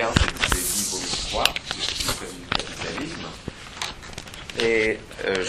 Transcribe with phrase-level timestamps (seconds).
[0.00, 3.26] conférence de dit volume 3 du capitalisme.
[4.60, 5.44] Et euh,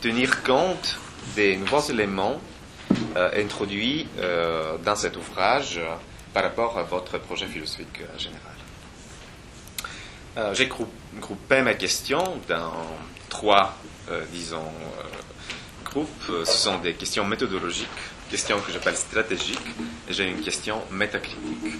[0.00, 0.96] tenir compte
[1.36, 2.40] des nouveaux éléments
[3.16, 5.94] euh, introduits euh, dans cet ouvrage euh,
[6.32, 8.42] par rapport à votre projet philosophique euh, général.
[10.36, 10.88] Euh, J'ai grou-
[11.20, 12.72] groupé mes questions dans
[13.28, 13.76] trois,
[14.32, 14.70] disons,
[15.84, 16.30] groupes.
[16.44, 17.88] Ce sont des questions méthodologiques,
[18.30, 19.58] questions que j'appelle stratégiques,
[20.08, 21.74] et j'ai une question métacritique.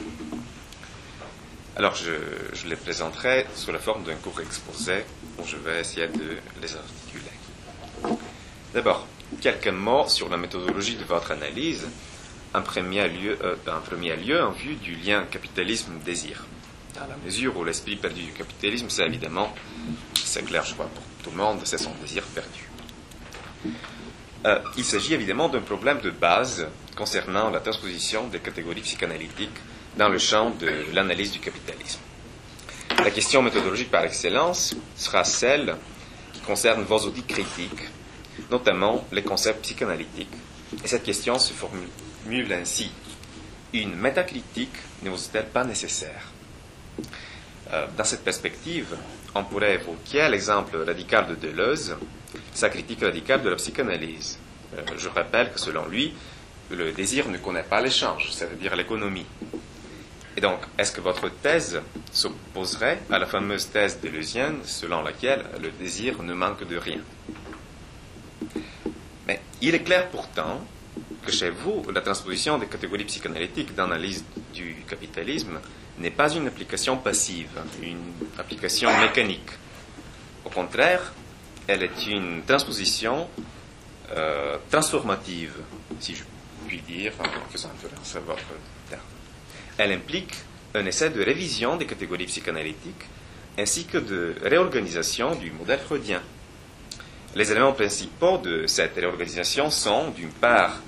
[1.78, 5.04] Alors, je, les présenterai sous la forme d'un court exposé
[5.38, 8.18] où je vais essayer de les articuler.
[8.74, 9.06] D'abord,
[9.40, 11.86] quelques mots sur la méthodologie de votre analyse,
[12.52, 16.44] en premier lieu, euh, en, premier lieu en vue du lien capitalisme-désir.
[16.96, 19.54] Dans la mesure où l'esprit perdu du capitalisme, c'est évidemment,
[20.16, 22.68] c'est clair, je crois, pour tout le monde, c'est son désir perdu.
[24.46, 29.60] Euh, il s'agit évidemment d'un problème de base concernant la transposition des catégories psychanalytiques
[29.98, 31.98] dans le champ de l'analyse du capitalisme.
[32.98, 35.74] La question méthodologique par excellence sera celle
[36.32, 37.82] qui concerne vos outils critiques,
[38.48, 40.32] notamment les concepts psychanalytiques.
[40.84, 42.92] Et cette question se formule ainsi.
[43.72, 46.28] Une métacritique ne vous est-elle pas nécessaire?
[47.72, 48.96] Euh, Dans cette perspective,
[49.34, 51.96] on pourrait évoquer l'exemple radical de Deleuze,
[52.54, 54.38] sa critique radicale de la psychanalyse.
[54.76, 56.14] Euh, je rappelle que selon lui,
[56.70, 59.26] le désir ne connaît pas l'échange, c'est-à-dire l'économie.
[60.38, 65.72] Et donc, est-ce que votre thèse s'opposerait à la fameuse thèse deleuzienne selon laquelle le
[65.72, 67.00] désir ne manque de rien?
[69.26, 70.64] Mais il est clair pourtant
[71.26, 75.58] que chez vous, la transposition des catégories psychanalytiques d'analyse du capitalisme
[75.98, 79.50] n'est pas une application passive, une application mécanique.
[80.44, 81.14] Au contraire,
[81.66, 83.26] elle est une transposition
[84.16, 85.54] euh, transformative,
[85.98, 86.22] si je
[86.68, 88.46] puis dire, en faisant référence à votre
[88.88, 89.17] terme.
[89.78, 90.34] Elle implique
[90.74, 93.04] un essai de révision des catégories psychanalytiques
[93.56, 96.22] ainsi que de réorganisation du modèle freudien.
[97.34, 100.80] Les éléments principaux de cette réorganisation sont, d'une part,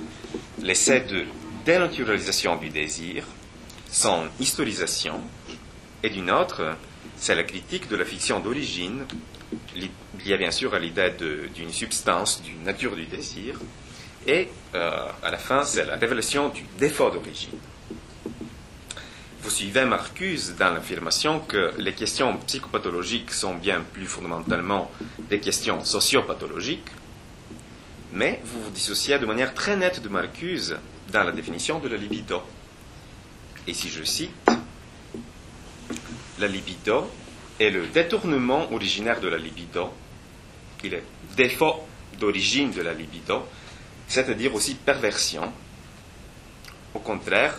[0.62, 1.24] l'essai de
[1.64, 3.24] dénaturalisation du désir,
[3.90, 5.20] son historisation,
[6.02, 6.76] et d'une autre,
[7.16, 9.04] c'est la critique de la fiction d'origine,
[9.74, 9.90] li-
[10.24, 11.10] liée bien sûr à l'idée
[11.54, 13.60] d'une substance, d'une nature du désir,
[14.26, 17.58] et euh, à la fin, c'est la révélation du défaut d'origine.
[19.42, 24.90] Vous suivez Marcuse dans l'affirmation que les questions psychopathologiques sont bien plus fondamentalement
[25.30, 26.90] des questions sociopathologiques,
[28.12, 30.76] mais vous vous dissociez de manière très nette de Marcuse
[31.10, 32.42] dans la définition de la libido.
[33.66, 34.50] Et si je cite,
[36.38, 37.10] la libido
[37.58, 39.88] est le détournement originaire de la libido,
[40.84, 41.76] il est défaut
[42.18, 43.46] d'origine de la libido,
[44.06, 45.50] c'est-à-dire aussi perversion.
[46.92, 47.58] Au contraire,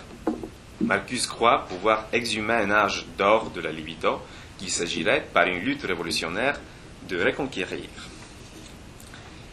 [0.84, 4.22] Marcus croit pouvoir exhumer un âge d'or de la libido
[4.58, 6.60] qu'il s'agirait, par une lutte révolutionnaire,
[7.08, 7.90] de reconquérir.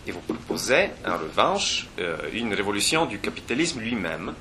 [0.07, 4.35] Et vous proposez, en revanche, euh, une révolution du capitalisme lui-même,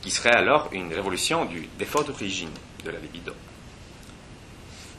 [0.00, 2.50] qui serait alors une révolution du défaut d'origine
[2.84, 3.32] de la libido.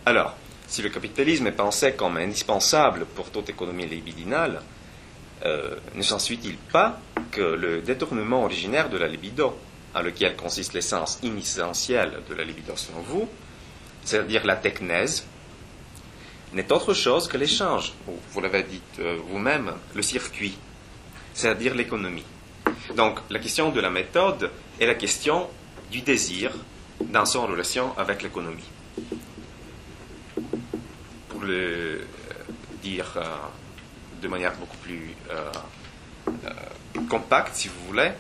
[0.06, 0.36] Alors,
[0.68, 4.62] si le capitalisme est pensé comme indispensable pour toute économie libidinale,
[5.46, 7.00] euh, ne s'ensuit-il pas
[7.32, 9.58] que le détournement originaire de la libido,
[9.96, 13.30] en lequel consiste l'essence inessentielle de la libido selon vous,
[14.04, 15.26] c'est-à-dire la technèse,
[16.54, 20.58] n'est autre chose que l'échange, ou vous l'avez dit euh, vous-même, le circuit,
[21.34, 22.26] c'est-à-dire l'économie.
[22.96, 25.50] Donc la question de la méthode est la question
[25.92, 26.52] du désir
[27.02, 28.70] dans son relation avec l'économie.
[31.30, 32.06] Pour le euh,
[32.84, 33.24] dire euh,
[34.22, 35.16] de manière beaucoup plus
[37.10, 38.12] compacte, si vous voulez,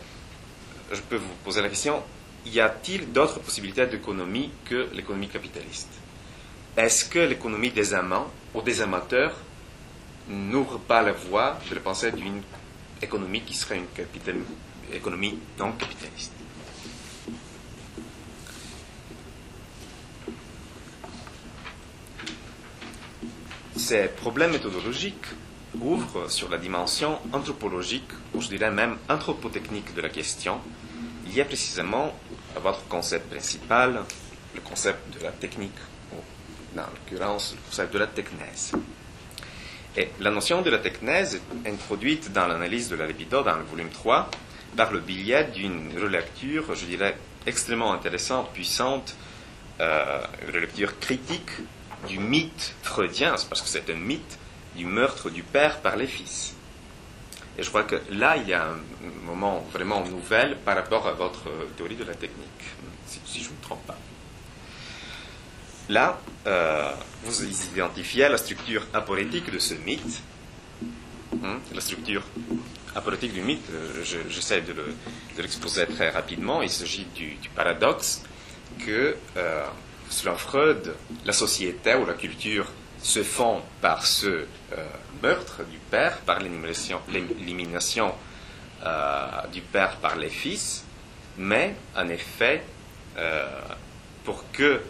[0.91, 2.01] je peux vous poser la question,
[2.45, 5.89] y a-t-il d'autres possibilités d'économie que l'économie capitaliste?
[6.77, 9.35] Est-ce que l'économie des amants ou des amateurs
[10.27, 12.41] n'ouvre pas la voie de la pensée d'une
[13.01, 13.85] économie qui serait une
[14.93, 16.33] économie non capitaliste?
[23.77, 25.25] Ces problèmes méthodologiques
[25.81, 30.59] ouvrent sur la dimension anthropologique, ou je dirais même anthropotechnique de la question,
[31.33, 32.13] liée précisément
[32.55, 34.01] à votre concept principal,
[34.53, 35.77] le concept de la technique,
[36.13, 36.17] ou
[36.75, 38.71] dans l'occurrence le concept de la technèse.
[39.97, 41.35] Et la notion de la technèse
[41.65, 44.29] est introduite dans l'analyse de la libido dans le volume 3
[44.75, 49.15] par le biais d'une relecture, je dirais, extrêmement intéressante, puissante,
[49.79, 51.49] euh, une relecture critique
[52.07, 54.37] du mythe freudien, parce que c'est un mythe
[54.75, 56.55] du meurtre du père par les fils.
[57.57, 58.77] Et je crois que là, il y a un
[59.23, 61.43] moment vraiment nouvel par rapport à votre
[61.77, 62.49] théorie de la technique,
[63.07, 63.97] si, je ne me trompe pas.
[65.87, 66.91] là, euh,
[67.23, 70.21] vous identifiez la structure aporétique de ce mythe.
[71.43, 72.23] Hein, la structure
[72.95, 74.73] aporétique du mythe, euh, j'essaie de
[75.41, 76.61] l'exposer très rapidement.
[76.61, 78.23] Il s'agit du, paradoxe
[78.85, 79.65] que, euh,
[80.09, 80.93] selon Freud,
[81.25, 82.67] la société ou la culture
[83.05, 84.45] se font par ce
[85.21, 86.99] meurtre du père, par l'élimination
[89.53, 90.83] du père par les fils,
[91.37, 92.63] mais en effet,
[94.23, 94.81] pour que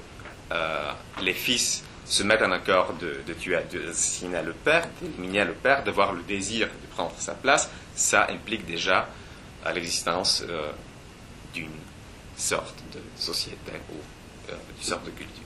[0.52, 0.92] euh,
[1.22, 6.14] les fils se mettent en accord de, tuer, d'assassiner le père, d'éliminer le père, d'avoir
[6.14, 9.08] le désir de prendre sa place, ça implique déjà
[9.66, 10.72] euh, l'existence euh,
[11.54, 11.72] d'une
[12.38, 13.98] sorte de société ou
[14.48, 15.45] d'une sorte de culture.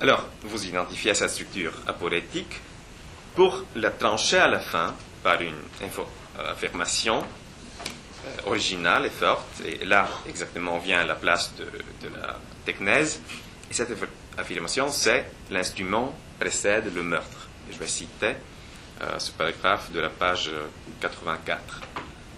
[0.00, 2.60] Alors, vous identifiez cette structure aporétique
[3.34, 5.56] pour la trancher à la fin par une
[6.38, 7.24] affirmation
[8.46, 13.20] originale et forte, et là exactement vient la place de la technèse.
[13.70, 13.92] Et cette
[14.36, 17.48] affirmation, c'est l'instrument précède le meurtre.
[17.70, 18.34] Je vais citer
[19.02, 20.50] euh, ce paragraphe de la page
[21.00, 21.80] 84.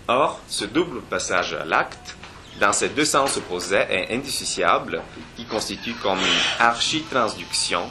[0.08, 2.16] Or, ce double passage à l'acte,
[2.58, 5.02] dans ces deux sens opposés, est indissociable,
[5.36, 7.88] qui constitue comme une architransduction,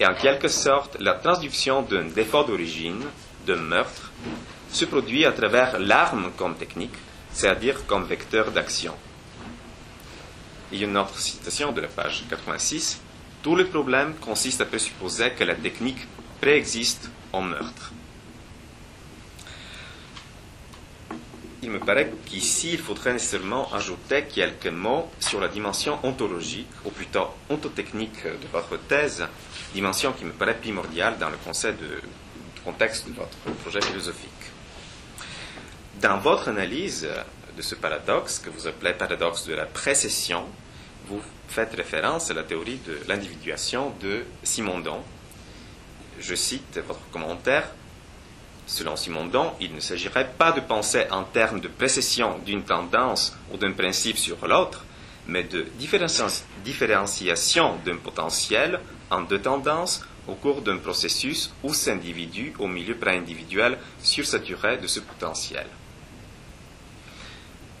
[0.00, 3.04] et en quelque sorte la transduction d'un défaut d'origine,
[3.46, 4.10] d'un meurtre,
[4.70, 6.94] se produit à travers l'arme comme technique,
[7.32, 8.94] c'est-à-dire comme vecteur d'action.
[10.72, 13.00] Il y a une autre citation de la page 86.
[13.42, 16.06] Tous les problèmes consistent à présupposer que la technique
[16.40, 17.91] préexiste en meurtre.
[21.64, 26.90] Il me paraît qu'ici, il faudrait nécessairement ajouter quelques mots sur la dimension ontologique, ou
[26.90, 29.24] plutôt ontotechnique de votre thèse,
[29.72, 31.36] dimension qui me paraît primordiale dans le
[32.64, 34.28] contexte de votre projet philosophique.
[36.00, 37.08] Dans votre analyse
[37.56, 40.44] de ce paradoxe, que vous appelez paradoxe de la précession,
[41.06, 45.00] vous faites référence à la théorie de l'individuation de Simondon.
[46.18, 47.70] Je cite votre commentaire.
[48.66, 53.56] Selon Simondon, il ne s'agirait pas de penser en termes de précession d'une tendance ou
[53.56, 54.84] d'un principe sur l'autre,
[55.26, 58.80] mais de différenciation d'un potentiel
[59.10, 65.00] en deux tendances au cours d'un processus où s'individue au milieu pré-individuel sursaturé de ce
[65.00, 65.66] potentiel.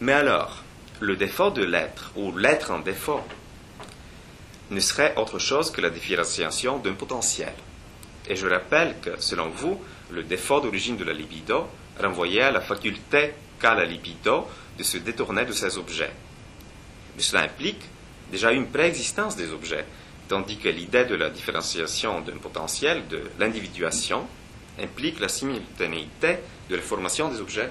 [0.00, 0.62] Mais alors,
[1.00, 3.20] le défaut de l'être, ou l'être en défaut,
[4.70, 7.52] ne serait autre chose que la différenciation d'un potentiel.
[8.28, 9.80] Et je rappelle que, selon vous,
[10.12, 11.66] le défaut d'origine de la libido
[12.00, 14.48] renvoyait à la faculté qu'a la libido
[14.78, 16.12] de se détourner de ses objets.
[17.16, 17.82] Mais cela implique
[18.30, 19.84] déjà une préexistence des objets,
[20.28, 24.26] tandis que l'idée de la différenciation d'un potentiel, de l'individuation,
[24.80, 26.38] implique la simultanéité
[26.70, 27.70] de la formation des objets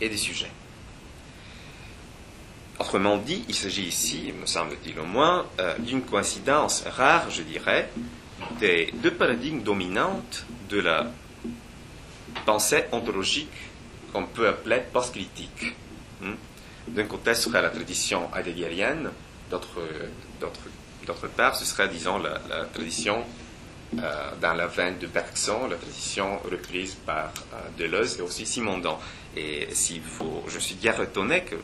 [0.00, 0.50] et des sujets.
[2.78, 7.88] Autrement dit, il s'agit ici, me semble-t-il au moins, euh, d'une coïncidence rare, je dirais,
[8.58, 11.10] des deux paradigmes dominantes de la
[12.44, 13.52] pensée ontologique
[14.12, 15.74] qu'on peut appeler post-critique.
[16.20, 16.34] Hmm?
[16.88, 19.10] D'un côté, ce serait la tradition heideggerienne,
[19.50, 22.38] d'autre part, ce serait, disons, la,
[22.72, 23.24] tradition
[23.98, 28.96] euh, dans la veine de Bergson, la tradition reprise par euh, Deleuze et aussi Simondon.
[29.36, 31.56] Et si vous, je suis bien étonné que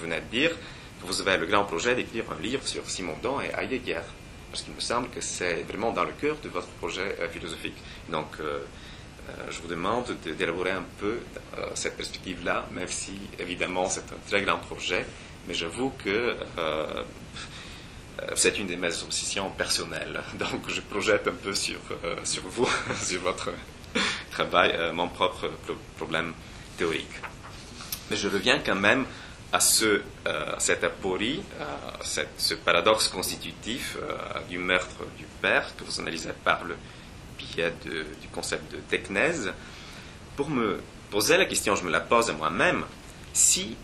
[0.00, 3.50] venez de dire que vous avez le grand projet d'écrire un livre sur Simondon et
[3.60, 4.00] Heidegger.
[4.50, 7.76] Parce qu'il me semble que c'est vraiment dans le cœur de votre projet euh, philosophique.
[8.10, 8.26] Donc,
[9.50, 11.18] je vous demande d'élaborer un peu
[11.74, 15.04] cette perspective-là, même si, évidemment, c'est un très grand projet.
[15.46, 16.36] Mais j'avoue que
[18.34, 20.20] c'est une de mes obsessions personnelles.
[20.34, 21.78] Donc, je projette un peu sur,
[22.24, 22.68] vous,
[23.02, 23.50] sur votre
[24.30, 25.50] travail, mon propre
[25.96, 26.32] problème
[26.76, 27.20] théorique.
[28.10, 29.04] Mais je reviens quand même
[29.52, 34.16] à ce, euh, cette aporie, euh, ce paradoxe constitutif euh,
[34.48, 36.76] du meurtre du père que vous analysez par le
[37.54, 39.52] biais du concept de technèse,
[40.36, 42.84] pour me poser la question, je me la pose à moi-même,
[43.32, 43.76] si,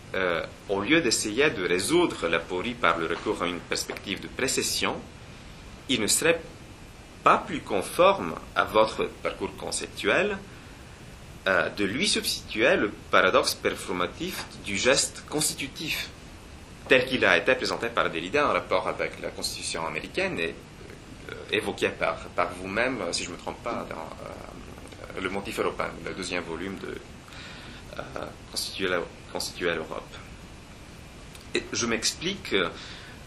[0.69, 4.95] au lieu d'essayer de résoudre l'aporie par le recours à une perspective de précession,
[5.89, 6.41] il ne serait
[7.25, 10.37] pas plus conforme à votre parcours conceptuel
[11.47, 16.09] euh, de lui substituer le paradoxe performatif du geste constitutif,
[16.87, 20.53] tel qu'il a été présenté par Derrida en rapport avec la Constitution américaine et euh,
[21.51, 25.89] évoqué par, par vous-même, si je ne me trompe pas, dans euh, Le Motif européen,
[26.05, 26.95] le deuxième volume de
[29.31, 30.15] Constituer l'Europe.
[31.71, 32.53] Je m'explique,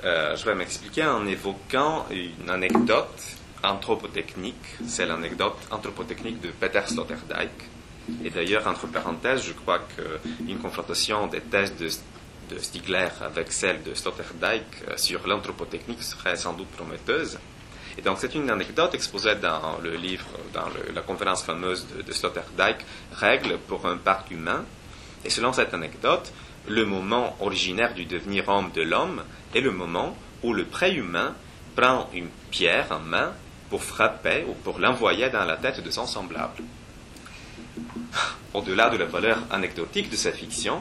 [0.02, 3.22] je vais m'expliquer en évoquant une anecdote
[3.62, 7.50] anthropotechnique, c'est l'anecdote anthropotechnique de Peter Sloterdijk,
[8.22, 11.88] et d'ailleurs, entre parenthèses, je crois qu'une confrontation des thèses de
[12.48, 17.38] de Stigler avec celle de Sloterdijk euh, sur l'anthropotechnique serait sans doute prometteuse.
[17.98, 22.12] Et donc c'est une anecdote exposée dans le livre, dans la conférence fameuse de, de
[22.12, 22.76] Sloterdijk,
[23.12, 24.64] Règles pour un parc humain.
[25.24, 26.32] Et selon cette anecdote,
[26.68, 31.34] le moment originaire du devenir homme de l'homme est le moment où le préhumain
[31.74, 33.32] prend une pierre en main
[33.68, 36.62] pour frapper ou pour l'envoyer dans la tête de son semblable.
[38.54, 40.80] Au-delà de la valeur anecdotique de cette fiction,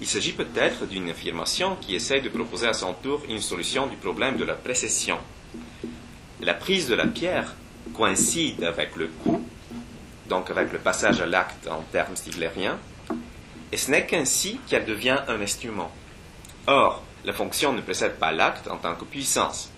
[0.00, 3.96] il s'agit peut-être d'une affirmation qui essaie de proposer à son tour une solution du
[3.96, 5.18] problème de la précession.
[6.40, 7.54] La prise de la pierre
[7.94, 9.44] coïncide avec le coup,
[10.28, 12.78] donc avec le passage à l'acte en termes stiglériens,
[13.72, 15.90] et ce n'est qu'ainsi qu'elle devient un instrument.
[16.68, 19.70] Or, la fonction ne précède pas l'acte en tant que puissance.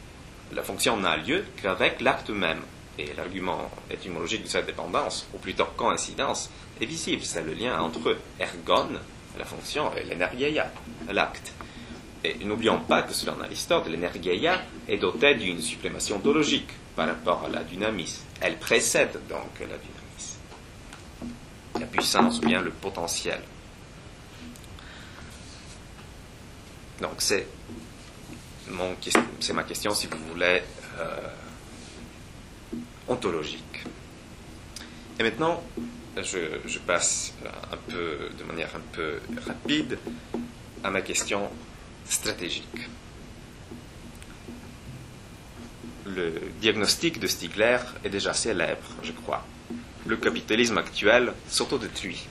[0.52, 2.61] La fonction n'a lieu qu'avec l'acte même.
[2.99, 6.50] Et l'argument étymologique de cette dépendance, ou plutôt coïncidence,
[6.81, 7.23] est visible.
[7.25, 8.88] C'est le lien entre ergon,
[9.38, 10.71] la fonction, et l'energeia,
[11.11, 11.52] l'acte.
[12.22, 17.48] Et n'oublions pas que selon Aristote, l'énergeia est dotée d'une suprémation ontologique par rapport à
[17.48, 18.22] la dynamisme.
[18.40, 20.38] Elle précède donc la dynamisme.
[21.78, 23.40] La puissance ou bien le potentiel.
[27.00, 27.46] Donc c'est
[29.54, 30.62] ma question, si vous voulez,
[30.98, 31.16] euh,
[33.08, 33.84] ontologique.
[35.18, 35.62] Et maintenant,
[36.16, 37.34] je, passe
[37.88, 39.98] peu, de manière un peu rapide
[40.84, 41.50] à ma question
[42.11, 42.88] stratégique.
[46.05, 49.45] Le diagnostic de Stigler est déjà célèbre, je crois.
[50.07, 52.26] Le capitalisme actuel s'autodétruit.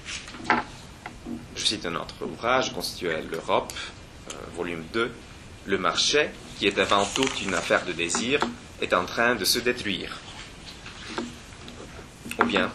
[1.56, 3.74] Je cite un autre ouvrage constitué l'Europe,
[4.32, 5.12] euh, volume 2,
[5.66, 8.40] le marché, qui est avant tout une affaire de désir,
[8.82, 10.20] est en train de se détruire.
[12.40, 12.72] Ou bien,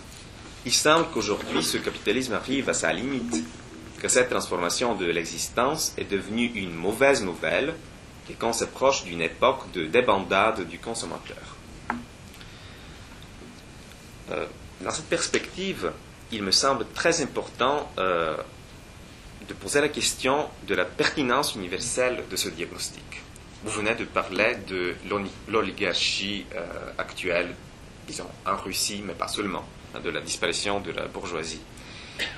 [0.64, 3.44] il semble qu'aujourd'hui ce capitalisme arrive à sa limite,
[4.00, 7.74] que cette transformation de l'existence est devenue une mauvaise nouvelle
[8.30, 11.56] et qu'on s'approche d'une époque de débandade du consommateur.
[14.30, 14.46] Euh,
[14.80, 15.92] dans cette perspective,
[16.32, 18.36] il me semble très important euh,
[19.48, 23.04] de poser la question de la pertinence universelle de ce diagnostic.
[23.64, 24.94] Vous venez de parler de
[25.48, 27.54] l'oligarchie euh, actuelle,
[28.06, 31.60] disons, en Russie, mais pas seulement, hein, de la disparition de la bourgeoisie.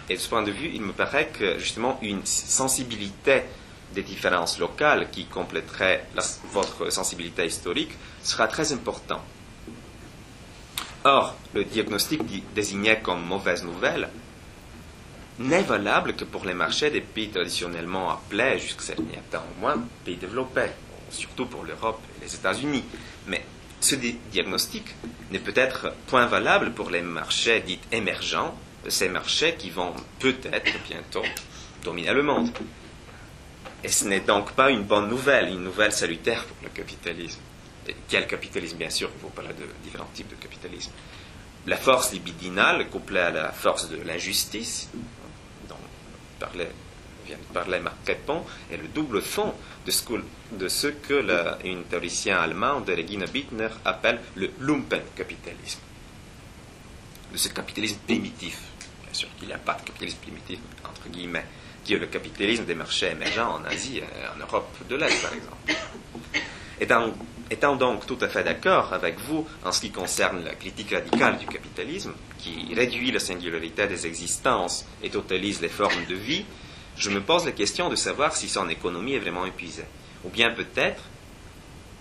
[0.09, 3.42] Et de ce point de vue, il me paraît que justement une sensibilité
[3.95, 6.06] des différences locales qui compléterait
[6.52, 7.92] votre sensibilité historique
[8.23, 9.23] sera très important.
[11.04, 12.21] Or, le diagnostic
[12.54, 14.09] désigné comme mauvaise nouvelle
[15.38, 18.92] n'est valable que pour les marchés des pays traditionnellement appelés, jusqu'à ce
[19.30, 20.71] temps au moins, pays développés,
[21.11, 22.85] surtout pour l'Europe et les États-Unis.
[23.28, 23.45] Mais
[23.80, 24.85] ce diagnostic
[25.30, 31.25] n'est peut-être point valable pour les marchés dits émergents, ces marchés qui vont peut-être bientôt
[31.83, 32.50] dominer le monde.
[33.85, 37.40] Et ce n'est donc pas une bonne nouvelle, une nouvelle salutaire pour le capitalisme.
[38.09, 40.90] Quel capitalisme, bien sûr, il faut parler de différents types de capitalisme.
[41.66, 44.88] La force libidinale couplée à la force de l'injustice,
[46.38, 46.71] parlait,
[47.26, 50.14] vient de parler Marc Crépon, est le double fond de ce que,
[50.52, 55.81] de ce que la, une théoricienne allemande, Regina Bittner, appelle le Lumpenkapitalisme.
[57.33, 58.59] De ce capitalisme primitif.
[59.17, 61.47] Bien sûr qu'il n'y a pas de capitalisme primitif, entre guillemets,
[61.83, 65.33] qui est le capitalisme des marchés émergents en Asie et en Europe de l'Est, par
[65.33, 65.73] exemple.
[66.79, 67.15] Étant,
[67.51, 71.39] étant, donc tout à fait d'accord avec vous en ce qui concerne la critique radicale
[71.39, 76.45] du capitalisme, qui réduit la singularité des existences et totalise les formes de vie,
[76.99, 79.87] je me pose la question de savoir si son économie est vraiment épuisée.
[80.25, 81.05] Ou bien peut-être,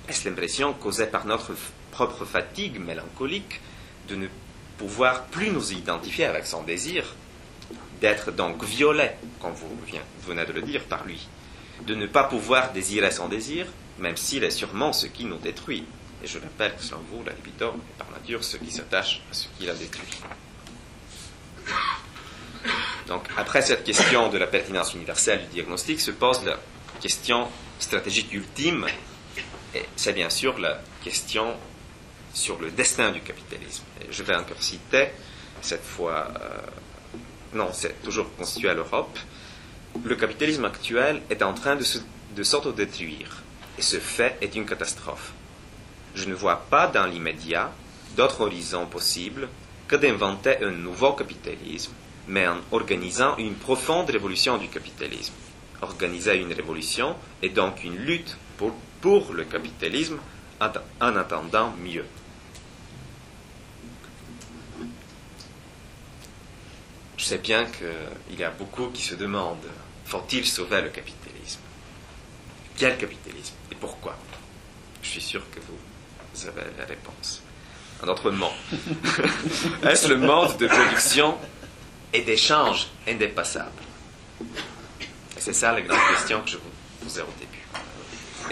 [0.09, 1.53] est-ce l'impression causée par notre
[1.91, 3.61] propre fatigue mélancolique
[4.09, 4.27] de ne
[4.77, 7.15] pouvoir plus nous identifier avec son désir,
[8.01, 9.09] d'être donc violé,
[9.41, 9.69] comme vous
[10.27, 11.27] venez de le dire, par lui,
[11.85, 13.67] de ne pas pouvoir désirer son désir,
[13.99, 15.85] même s'il est sûrement ce qui nous détruit.
[16.23, 19.33] Et je rappelle que selon vous, la libido est par nature ce qui s'attache à
[19.33, 20.07] ce qui la détruit.
[23.07, 26.57] Donc, après cette question de la pertinence universelle du diagnostic, se pose la
[26.99, 27.47] question
[27.79, 28.85] stratégique ultime,
[29.73, 31.55] et c'est bien sûr la question
[32.35, 33.83] sur le destin du capitalisme.
[34.11, 35.07] Je vais encore citer,
[35.61, 36.57] cette fois, euh,
[37.53, 39.17] non, c'est toujours constitué à l'Europe,
[40.03, 43.41] le capitalisme actuel est en train de s'autodétruire.
[43.77, 45.31] Et ce fait est une catastrophe.
[46.13, 47.71] Je ne vois pas dans l'immédiat
[48.15, 49.47] d'autre horizon possible
[49.87, 51.93] que d'inventer un nouveau capitalisme,
[52.27, 55.33] mais en organisant une profonde révolution du capitalisme.
[55.81, 60.17] Organiser une révolution est donc une lutte pour, pour le capitalisme
[60.59, 62.05] en attendant mieux.
[67.17, 69.67] Je sais bien qu'il y a beaucoup qui se demandent
[70.05, 71.59] faut-il sauver le capitalisme?
[72.77, 73.55] Quel capitalisme?
[73.71, 74.15] Et pourquoi?
[75.01, 77.41] Je suis sûr que vous avez la réponse.
[78.03, 78.51] Un autre mot.
[79.83, 81.37] Est-ce le mode de production
[82.13, 83.71] et d'échange indépassable?
[85.37, 86.71] C'est ça la grande question que je vous
[87.03, 87.63] posais au début.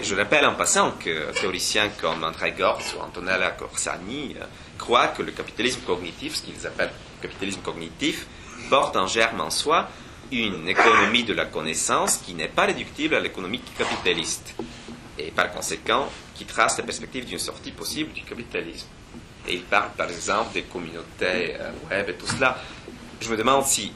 [0.00, 4.44] Et je rappelle en passant que théoriciens comme André Gortz ou Antonella Corsani euh,
[4.76, 6.92] croient que le capitalisme cognitif, ce qu'ils appellent
[7.24, 8.26] capitalisme cognitif,
[8.68, 9.88] porte en germe en soi
[10.30, 14.54] une économie de la connaissance qui n'est pas réductible à l'économie capitaliste,
[15.18, 18.88] et par conséquent qui trace la perspective d'une sortie possible du capitalisme.
[19.46, 22.58] Et il parle par exemple des communautés euh, web et tout cela.
[23.20, 23.92] Je me demande si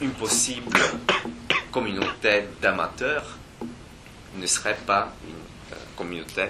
[0.00, 0.78] une possible
[1.70, 3.36] communauté d'amateurs
[4.36, 6.44] ne serait pas une euh, communauté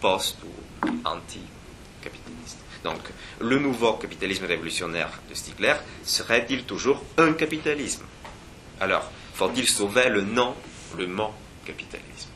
[0.00, 1.59] post ou anti-capitaliste.
[2.84, 3.00] Donc,
[3.40, 8.04] le nouveau capitalisme révolutionnaire de Stigler serait-il toujours un capitalisme?
[8.80, 10.54] Alors, faut-il sauver le nom,
[10.96, 11.32] le mot
[11.64, 12.30] capitalisme?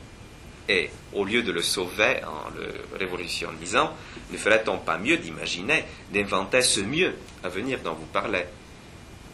[0.67, 3.93] Et au lieu de le sauver en le révolutionnalisant,
[4.31, 8.45] ne ferait-on pas mieux d'imaginer, d'inventer ce mieux à venir dont vous parlez?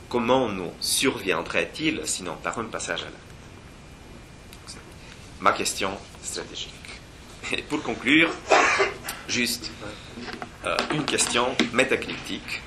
[0.10, 4.78] Comment nous surviendrait-il sinon par un passage à l'acte?
[5.40, 6.72] Ma question stratégique.
[7.54, 8.30] Et pour conclure,
[9.28, 9.72] juste
[10.66, 12.62] euh, une question métacritique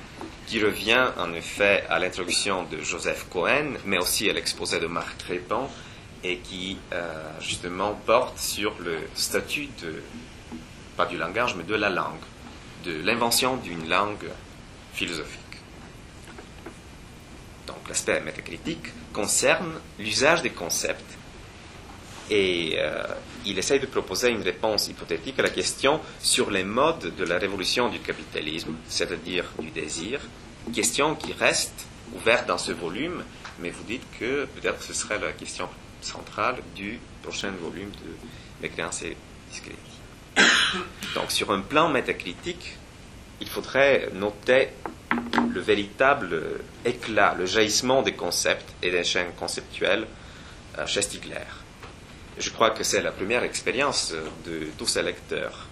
[0.47, 5.19] qui revient en effet à l'introduction de Joseph Cohen, mais aussi à l'exposé de Marc
[5.19, 5.69] Crépin,
[6.23, 10.03] et qui euh, justement porte sur le statut de,
[10.97, 12.25] pas du langage, mais de la langue,
[12.85, 14.29] de l'invention d'une langue
[14.93, 15.41] philosophique.
[17.67, 21.19] Donc l'aspect métacritique concerne l'usage des concepts
[22.31, 23.03] et euh,
[23.45, 27.39] il essaye de proposer une réponse hypothétique à la question sur les modes de la
[27.39, 30.21] révolution du capitalisme, c'est-à-dire du désir,
[30.73, 33.23] question qui reste ouverte dans ce volume,
[33.61, 35.69] mais vous dites que peut-être ce serait la question
[36.01, 39.17] centrale du prochain volume de Les créances et
[41.15, 42.77] Donc sur un plan métacritique,
[43.41, 44.69] il faudrait noter
[45.53, 46.43] le véritable
[46.85, 50.07] éclat, le jaillissement des concepts et des chaînes conceptuelles
[50.79, 51.64] euh, chez Stigler.
[52.37, 54.13] Je crois que c'est la première expérience
[54.45, 55.69] de tous ces lecteurs.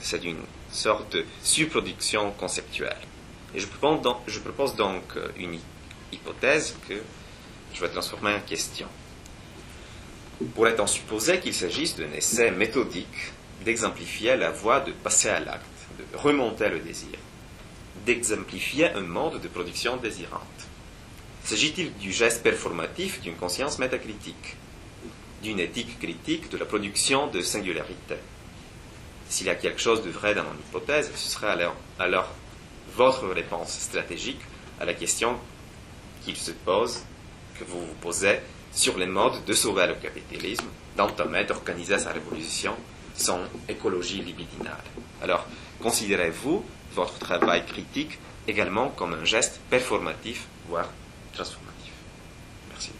[0.00, 2.96] C'est une sorte de surproduction conceptuelle.
[3.54, 5.02] Et je propose donc, je propose donc
[5.36, 5.58] une
[6.12, 6.94] hypothèse que
[7.72, 8.86] je vais transformer en question.
[10.54, 13.32] Pourrait-on supposer qu'il s'agisse d'un essai méthodique
[13.64, 15.64] d'exemplifier la voie de passer à l'acte,
[15.98, 17.18] de remonter le désir,
[18.04, 20.42] d'exemplifier un mode de production désirante?
[21.44, 24.56] S'agit-il du geste performatif d'une conscience métacritique?
[25.44, 28.16] D'une éthique critique de la production de singularité.
[29.28, 31.56] S'il y a quelque chose de vrai dans mon hypothèse, ce serait
[31.98, 32.28] alors,
[32.96, 34.40] votre réponse stratégique
[34.80, 35.38] à la question
[36.24, 37.02] qu'il se pose,
[37.58, 38.40] que vous vous posez
[38.72, 42.74] sur les modes de sauver le capitalisme, d'entamer, d'organiser sa révolution,
[43.14, 44.84] son écologie libidinale.
[45.22, 45.46] Alors,
[45.82, 50.88] considérez-vous votre travail critique également comme un geste performatif, voire
[51.34, 51.92] transformatif?
[52.70, 52.90] Merci.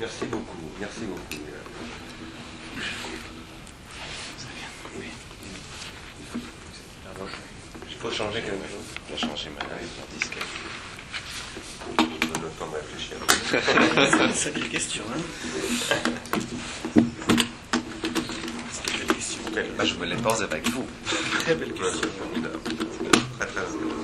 [0.00, 0.56] Merci beaucoup.
[0.80, 1.22] Merci beaucoup.
[7.88, 8.84] Il faut changer quelque chose.
[9.08, 9.64] Je vais changer ma
[10.18, 10.36] disque.
[11.98, 13.16] Je donne le temps de réfléchir.
[14.34, 15.20] C'est une question, hein
[18.72, 19.42] C'est une belle question.
[19.78, 20.86] Bah, je me les pose avec vous.
[21.40, 22.08] Très belle question.
[23.38, 24.03] Très très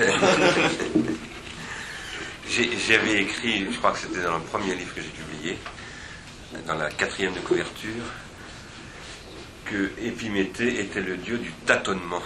[2.48, 5.58] J'avais écrit, je crois que c'était dans le premier livre que j'ai publié,
[6.66, 8.02] dans la quatrième de couverture,
[9.66, 12.22] que Épiméthée était le dieu du tâtonnement.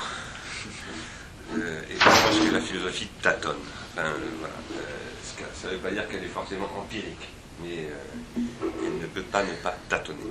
[1.57, 3.57] Euh, et je pense que la philosophie tâtonne.
[3.93, 4.19] Enfin, euh.
[4.77, 4.81] Euh,
[5.55, 7.29] ça ne veut pas dire qu'elle est forcément empirique,
[7.61, 7.89] mais
[8.37, 10.31] elle ne peut pas ne pas tâtonner.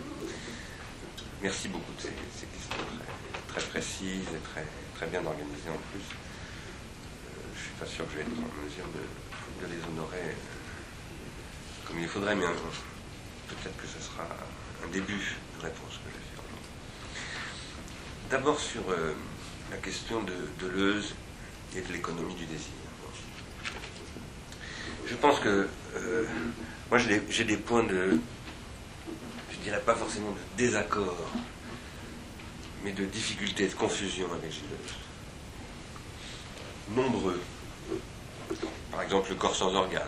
[1.42, 2.86] Merci beaucoup de ces, questions
[3.50, 6.04] très, très, précises et très, très bien organisées en plus.
[7.74, 10.36] Suis pas sûr que je vais être en mesure de, les honorer
[11.86, 12.46] comme il faudrait, mais
[13.48, 14.28] peut-être que ce sera
[14.84, 15.14] un début
[15.58, 16.44] de réponse que je vais faire.
[18.30, 19.14] D'abord sur euh,
[19.72, 21.14] la question de Deleuze
[21.76, 22.72] et de l'économie du désir.
[25.08, 26.26] Je pense que euh,
[26.90, 28.20] moi j'ai des, points de,
[29.52, 31.32] je dirais pas forcément de désaccord,
[32.84, 34.96] mais de difficulté, de confusion avec Deleuze.
[36.90, 37.42] Nombreux.
[38.92, 40.02] Par exemple le corps sans organes,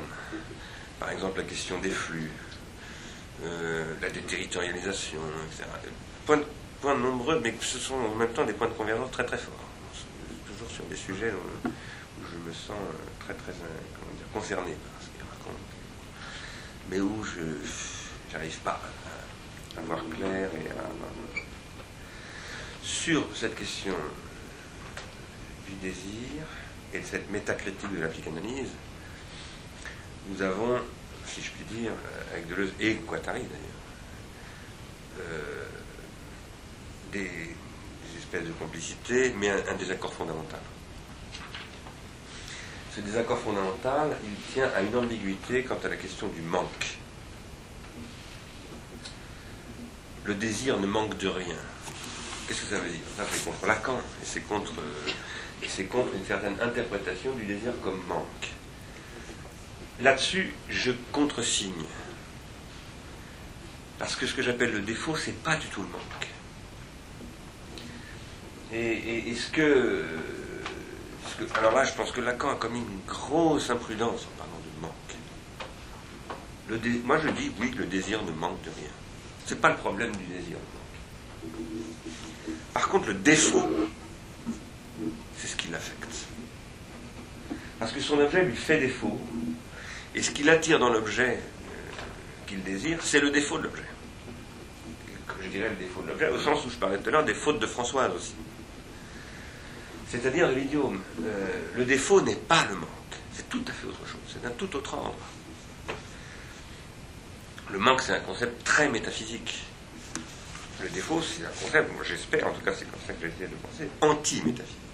[0.99, 2.31] par exemple la question des flux,
[3.43, 5.69] euh, la déterritorialisation, etc.
[6.25, 9.53] Points, nombreux, mais ce sont en même temps des points de convergence très très forts.
[10.47, 11.69] Toujours sur des sujets où,
[12.31, 12.77] je me sens
[13.19, 15.62] très très comment dire, concerné par ce qu'il raconte,
[16.89, 18.79] mais où je n'arrive pas
[19.75, 21.39] à, à, voir clair et à.
[22.84, 23.95] Sur cette question
[25.67, 26.45] du désir
[26.95, 28.69] et cette métacritique de la psychanalyse,
[30.29, 30.79] nous avons,
[31.25, 31.91] si je puis dire,
[32.31, 33.62] avec Deleuze et Guattari d'ailleurs,
[35.19, 35.65] euh,
[37.12, 37.55] des,
[38.17, 40.60] espèces de complicité, mais un, un, désaccord fondamental.
[42.95, 46.97] Ce désaccord fondamental, il tient à une ambiguïté quant à la question du manque.
[50.23, 51.58] Le désir ne manque de rien.
[52.47, 53.01] Qu'est-ce que ça veut dire?
[53.17, 54.73] Ça, c'est contre Lacan, et c'est contre,
[55.68, 58.52] c'est contre une certaine interprétation du désir comme manque.
[60.02, 61.86] Là-dessus, je contresigne.
[63.98, 66.28] Parce que ce que j'appelle le défaut, c'est pas du tout le manque.
[68.74, 70.04] Et, ce, que,
[71.58, 75.15] Alors là, je pense que Lacan a commis une grosse imprudence en parlant de manque.
[77.06, 78.89] Moi, je dis, oui, le désir ne manque de rien.
[79.46, 80.58] C'est pas le problème du désir.
[82.74, 83.70] Par contre, le défaut,
[85.38, 86.26] c'est ce qui l'affecte.
[87.80, 89.17] Parce que son objet lui fait défaut,
[90.13, 91.39] et ce qu'il attire dans l'objet
[92.45, 93.86] qu'il désire, c'est le défaut de l'objet.
[95.41, 97.34] Je dirais le défaut de l'objet, au sens où je parlais tout à l'heure des
[97.34, 98.36] fautes de Françoise aussi.
[100.10, 100.99] C'est-à-dire de l'idiome.
[101.23, 102.89] Euh, le défaut n'est pas le manque,
[103.31, 105.15] c'est tout à fait autre chose, c'est d'un tout autre ordre.
[107.71, 109.63] Le manque, c'est un concept très métaphysique.
[110.81, 113.47] Le défaut, c'est un concept, j'espère, en tout cas c'est comme ça que j'ai essayé
[113.47, 114.85] de penser, anti-métaphysique.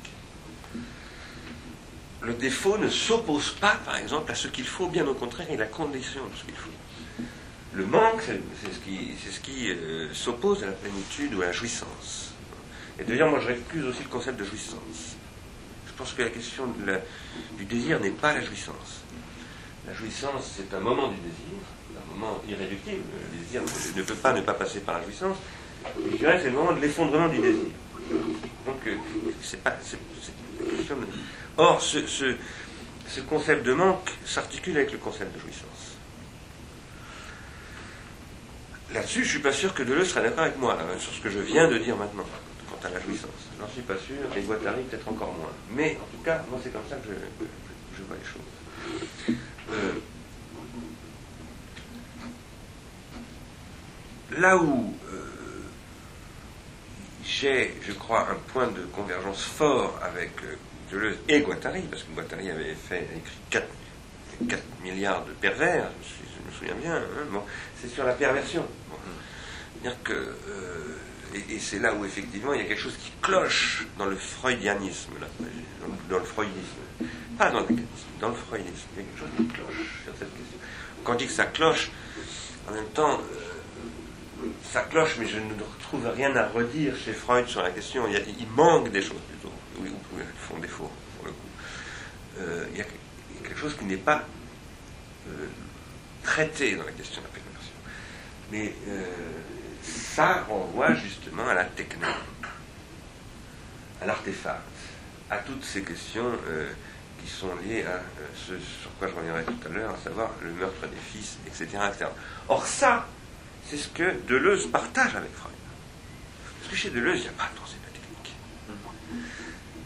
[2.22, 5.56] Le défaut ne s'oppose pas, par exemple, à ce qu'il faut, bien au contraire, il
[5.56, 6.70] est la condition de ce qu'il faut.
[7.74, 12.34] Le manque, c'est ce qui, euh, s'oppose à la plénitude ou à la jouissance.
[13.00, 15.16] Et d'ailleurs, moi, je récuse aussi le concept de jouissance.
[15.88, 16.66] Je pense que la question
[17.58, 19.02] du désir n'est pas la jouissance.
[19.88, 21.58] La jouissance, c'est un moment du désir,
[21.96, 23.02] un moment irréductible.
[23.34, 23.62] Le désir
[23.96, 25.38] ne peut pas ne pas passer par la jouissance.
[26.12, 27.72] Je dirais c'est le moment de l'effondrement du désir.
[28.66, 28.96] Donc, euh,
[29.42, 29.76] c'est pas.
[29.82, 30.34] C'est, c'est.
[31.58, 32.36] Or, ce, ce,
[33.08, 35.98] ce concept de manque s'articule avec le concept de jouissance.
[38.94, 41.30] Là-dessus, je ne suis pas sûr que Deleuze serait d'accord avec moi, sur ce que
[41.30, 42.26] je viens de dire maintenant,
[42.70, 43.30] quant à la jouissance.
[43.60, 45.52] J'en suis pas sûr, et Guattari peut-être encore moins.
[45.72, 47.50] Mais en tout cas, moi c'est comme ça que je, que
[47.98, 49.38] je vois les choses.
[49.72, 49.94] Euh,
[54.40, 55.22] là où euh,
[57.24, 60.58] j'ai, je crois, un point de convergence fort avec euh,
[60.92, 63.06] Deleuze et Guattari, parce que Guattari avait écrit
[63.50, 63.68] 4,
[64.50, 67.42] 4 milliards de pervers, je, me souviens bien, hein, bon,
[67.80, 68.66] c'est sur la perversion.
[68.90, 68.98] Bon.
[69.82, 70.98] C'est-à-dire que, euh,
[71.50, 75.14] et, c'est là où effectivement il y a quelque chose qui cloche dans le freudianisme,
[75.20, 75.28] là,
[76.10, 79.30] dans, le, freudisme, pas dans le mécanisme, dans le freudisme, il y a quelque chose
[79.38, 80.58] qui cloche sur cette question.
[81.04, 81.92] Quand on dit que ça cloche,
[82.68, 87.48] en même temps, euh, ça cloche, mais je ne retrouve rien à redire chez Freud
[87.48, 88.06] sur la question.
[88.08, 89.18] Il manque des choses
[89.90, 91.48] ou elles font défaut pour le coup.
[92.40, 92.86] Euh, il, y a,
[93.44, 94.24] quelque chose qui n'est pas
[95.28, 95.48] euh,
[96.24, 97.74] traité dans la question de la perversion.
[98.52, 99.06] Mais euh,
[99.84, 102.06] ça renvoie justement à la technique,
[104.02, 104.62] à l'artefact,
[105.30, 106.32] à toutes ces questions
[107.22, 108.02] qui sont liées à
[108.36, 111.66] ce sur quoi je reviendrai tout à l'heure, à savoir le meurtre des fils, etc.
[111.90, 112.06] etc.
[112.50, 113.08] Or ça,
[113.70, 115.54] c'est ce que Deleuze partage avec Freud.
[116.60, 118.36] Parce que chez Deleuze, il n'y a pas de pensée de la technique.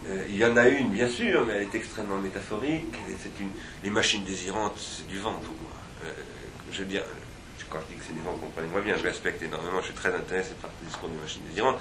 [0.07, 2.95] Euh, il y en a une, bien sûr, mais elle est extrêmement métaphorique.
[3.21, 3.49] C'est une,
[3.83, 5.71] les machines désirantes, c'est du vent pour moi.
[6.05, 6.11] Euh,
[6.71, 7.03] je veux dire,
[7.69, 10.13] quand je dis que c'est du vent, comprenez-moi bien, je respecte énormément, je suis très
[10.13, 11.79] intéressé par le discours des machines désirantes,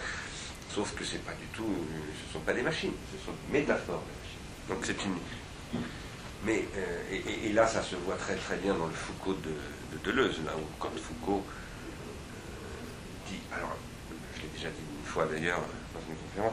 [0.75, 3.61] sauf que c'est pas du tout, ce ne sont pas des machines, ce sont des
[3.61, 4.45] métaphores de machines.
[4.69, 5.83] Donc c'est une.
[6.47, 10.05] Mais, euh, et, là, ça se voit très très bien dans le Foucault de, de
[10.05, 13.77] Deleuze, là où, quand Foucault euh, dit, alors,
[14.37, 15.61] je l'ai déjà dit une fois d'ailleurs
[15.95, 16.53] dans une conférence,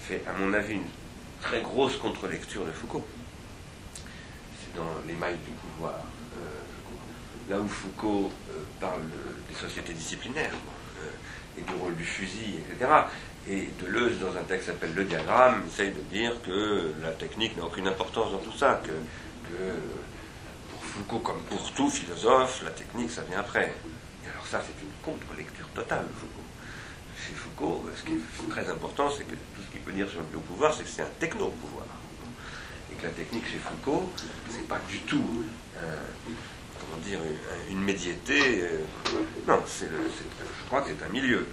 [0.00, 0.84] fait, à mon avis, une
[1.44, 3.04] très grosse contre-lecture de Foucault.
[3.94, 5.94] C'est dans Les mailles du pouvoir.
[5.94, 9.02] Euh, là où Foucault euh, parle
[9.48, 10.54] des sociétés disciplinaires
[11.00, 12.90] euh, et du rôle du fusil, etc.
[13.46, 17.56] Et Deleuze, dans un texte qui s'appelle Le diagramme, essaye de dire que la technique
[17.58, 19.72] n'a aucune importance dans tout ça, que, que,
[20.72, 23.74] pour Foucault, comme pour tout philosophe, la technique, ça vient après.
[24.24, 26.40] Et alors ça, c'est une contre-lecture totale Foucault.
[27.18, 29.36] Chez Foucault, ce qui est très important, c'est que
[29.80, 31.86] peut dire sur le pouvoir, c'est que c'est un techno-pouvoir.
[32.92, 34.10] Et que la technique chez Foucault,
[34.50, 35.44] c'est pas du tout,
[35.78, 35.96] euh,
[36.80, 37.20] comment dire,
[37.70, 38.62] une, médiété.
[38.62, 38.78] Euh,
[39.46, 41.46] non, c'est je crois que c'est un milieu.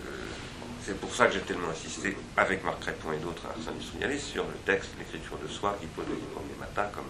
[0.84, 4.56] C'est pour ça que j'ai tellement insisté, avec Marc Crépon et d'autres industrialistes, sur le
[4.66, 7.06] texte, l'écriture de soi, Hippo de Hippomemata, comme,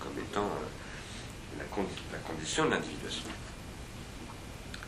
[0.00, 0.50] comme étant
[1.58, 3.24] la condition de l'individuation.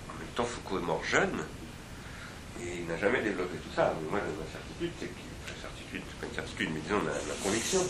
[0.08, 1.44] En même temps, Foucault est mort jeune
[2.62, 3.94] et il n'a jamais développé tout ça.
[4.02, 5.29] Mais moi, ma certitude, c'est qu'il.
[5.90, 7.80] Certitude, c'est pas une certitude, mais disons ma, ma conviction,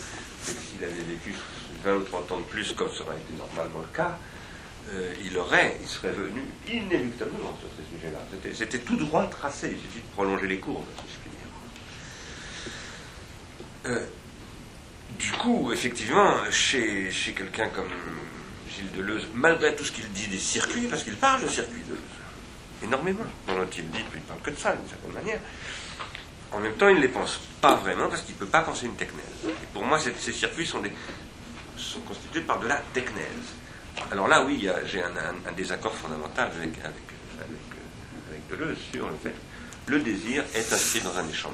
[0.43, 1.33] c'est que s'il avait vécu
[1.83, 4.17] 20 ou 30 ans de plus, comme ça aurait été normalement le cas,
[4.93, 8.19] euh, il aurait, il serait venu inéluctablement sur ces sujets-là.
[8.55, 11.29] C'était- tout droit tracé, il suffit de prolonger les courbes, si je puis
[13.85, 13.91] dire.
[13.91, 14.05] Euh,
[15.19, 17.89] du coup, effectivement, chez, chez quelqu'un comme
[18.69, 21.99] Gilles Deleuze, malgré tout ce qu'il dit des circuits, parce qu'il parle de circuits Deleuze,
[22.83, 25.39] énormément, notre il dit, il ne parle que de ça, d'une certaine manière,
[26.51, 28.85] en même temps, il ne les pense pas vraiment, parce qu'il ne peut pas penser
[28.85, 29.23] une technèse.
[29.73, 30.81] Pour moi, ces, circuits sont,
[32.05, 33.55] constitués par de la technèse.
[34.11, 36.95] Alors là, oui, j'ai un, désaccord fondamental avec, avec,
[37.39, 39.33] avec, Deleuze sur le fait
[39.85, 41.53] que le désir est inscrit dans un échange.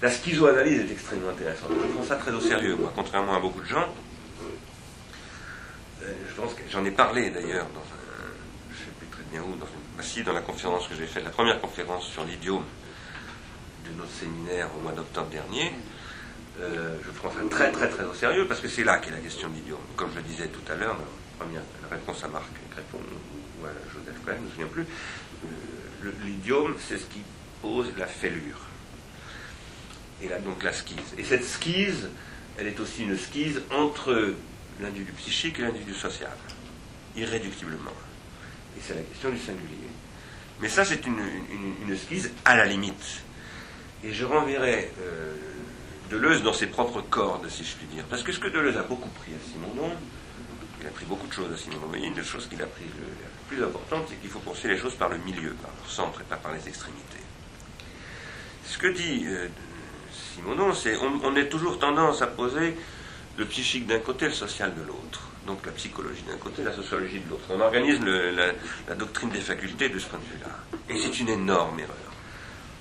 [0.00, 1.70] La schizoanalyse est extrêmement intéressante.
[1.72, 3.88] Je prends ça très au sérieux, moi, contrairement à beaucoup de gens.
[6.02, 9.56] Euh, je pense que j'en ai parlé d'ailleurs dans un, sais plus très bien où,
[9.56, 9.66] dans
[9.96, 12.64] bah si, dans la conférence que j'ai faite, la première conférence sur l'idiome
[13.84, 15.72] de notre séminaire au mois d'octobre dernier.
[16.60, 19.18] Euh, je prends ça très très très au sérieux parce que c'est là qu'est la
[19.18, 19.80] question de l'idiome.
[19.96, 23.00] Comme je le disais tout à l'heure, la première réponse à Marc Crépon
[23.60, 24.86] ou à Joseph Cohen, je ne me souviens plus,
[26.04, 27.22] euh, l'idiome c'est ce qui
[27.60, 28.60] pose la fêlure.
[30.22, 31.14] Et là donc la skise.
[31.18, 32.08] Et cette skise,
[32.56, 34.34] elle est aussi une skise entre
[34.80, 36.36] l'individu psychique et l'individu social,
[37.16, 37.90] irréductiblement.
[38.78, 39.90] Et c'est la question du singulier.
[40.60, 41.96] Mais ça c'est une, une,
[42.44, 43.24] à la limite.
[44.04, 45.34] Et je renverrai euh,
[46.10, 48.04] Deleuze dans ses propres cordes, si je puis dire.
[48.10, 49.92] Parce que ce que Deleuze a beaucoup pris à Simondon,
[50.80, 52.84] il a pris beaucoup de choses à Simondon, mais une des choses qu'il a pris
[52.84, 56.20] la plus importante, c'est qu'il faut penser les choses par le milieu, par leur centre
[56.20, 57.22] et pas par les extrémités.
[58.66, 59.48] Ce que dit euh,
[60.34, 62.76] Simondon, c'est on, on a toujours tendance à poser
[63.38, 65.28] le psychique d'un côté, le social de l'autre.
[65.46, 67.44] Donc la psychologie d'un côté, la sociologie de l'autre.
[67.50, 70.78] On organise la doctrine des facultés de ce point de vue-là.
[70.88, 72.03] Et c'est une énorme erreur.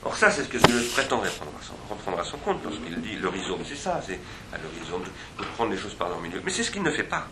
[0.06, 3.60] Or ça, c'est ce que je prétends reprendre à son, compte lorsqu'il dit le rhizome,
[3.66, 4.20] c'est ça, c'est
[4.52, 5.04] à le rhizome
[5.40, 6.42] de prendre les choses par leur milieu.
[6.44, 7.28] Mais c'est ce qu'il ne fait pas.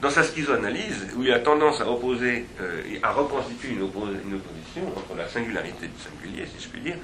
[0.00, 4.34] Dans sa schizoanalyse, où il a tendance à opposer, euh, à reconstituer une, oppo- une
[4.34, 6.96] opposition entre la singularité du singulier, si je puis dire,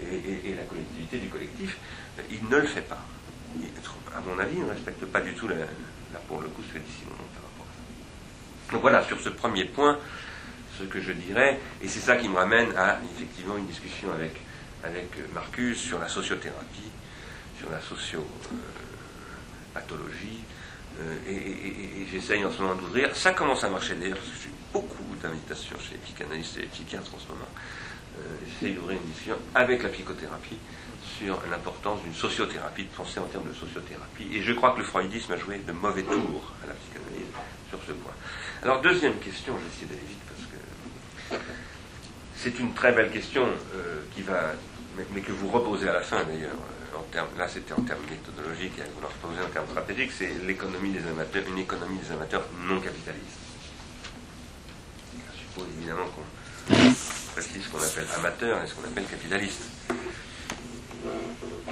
[0.00, 1.76] et, la collectivité du collectif,
[2.18, 2.98] euh, il ne le fait pas.
[4.16, 5.66] À mon avis, il ne respecte pas du tout, la, là
[6.28, 8.72] pour le coup, ce que dit Simon par rapport à ça.
[8.72, 9.98] Donc voilà, sur ce premier point,
[10.78, 14.36] ce que je dirais, et c'est ça qui me ramène à effectivement une discussion avec,
[14.84, 16.90] avec Marcus sur la sociothérapie,
[17.58, 20.44] sur la sociopathologie,
[21.00, 23.14] euh, et, j'essaye en ce moment d'ouvrir.
[23.14, 26.68] Ça commence à marcher d'ailleurs, parce que j'ai beaucoup d'invitations chez les psychanalystes et les
[26.68, 27.48] psychiatres en ce moment.
[28.18, 30.56] Euh, J'essaye d'ouvrir une discussion avec la psychothérapie
[31.18, 34.28] sur l'importance d'une sociothérapie, de penser en termes de sociothérapie.
[34.32, 37.28] Et je crois que le freudisme a joué de mauvais tours à la psychanalyse
[37.70, 38.12] sur ce point.
[38.62, 40.15] Alors, deuxième question, je vais essayer d'aller
[42.36, 44.52] c'est une très belle question euh, qui va,
[45.12, 46.56] mais, que vous reposez à la fin d'ailleurs.
[47.14, 50.12] euh, là, c'était en termes méthodologiques et vous le reposez en termes stratégiques.
[50.16, 53.40] C'est l'économie des amateurs, une économie des amateurs non capitalistes.
[55.12, 56.72] Je suppose évidemment qu'on
[57.32, 59.62] précise ce qu'on appelle amateur et ce qu'on appelle capitaliste.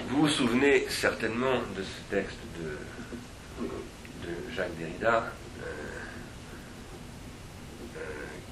[0.08, 2.78] Vous vous souvenez certainement de ce texte de,
[4.54, 5.70] Jacques Derrida euh,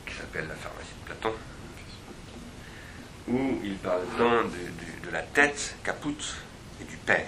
[0.04, 0.81] qui s'appelle La pharmacie
[3.28, 6.16] Où il parle tant de, la tête, caput,
[6.80, 7.26] et du père.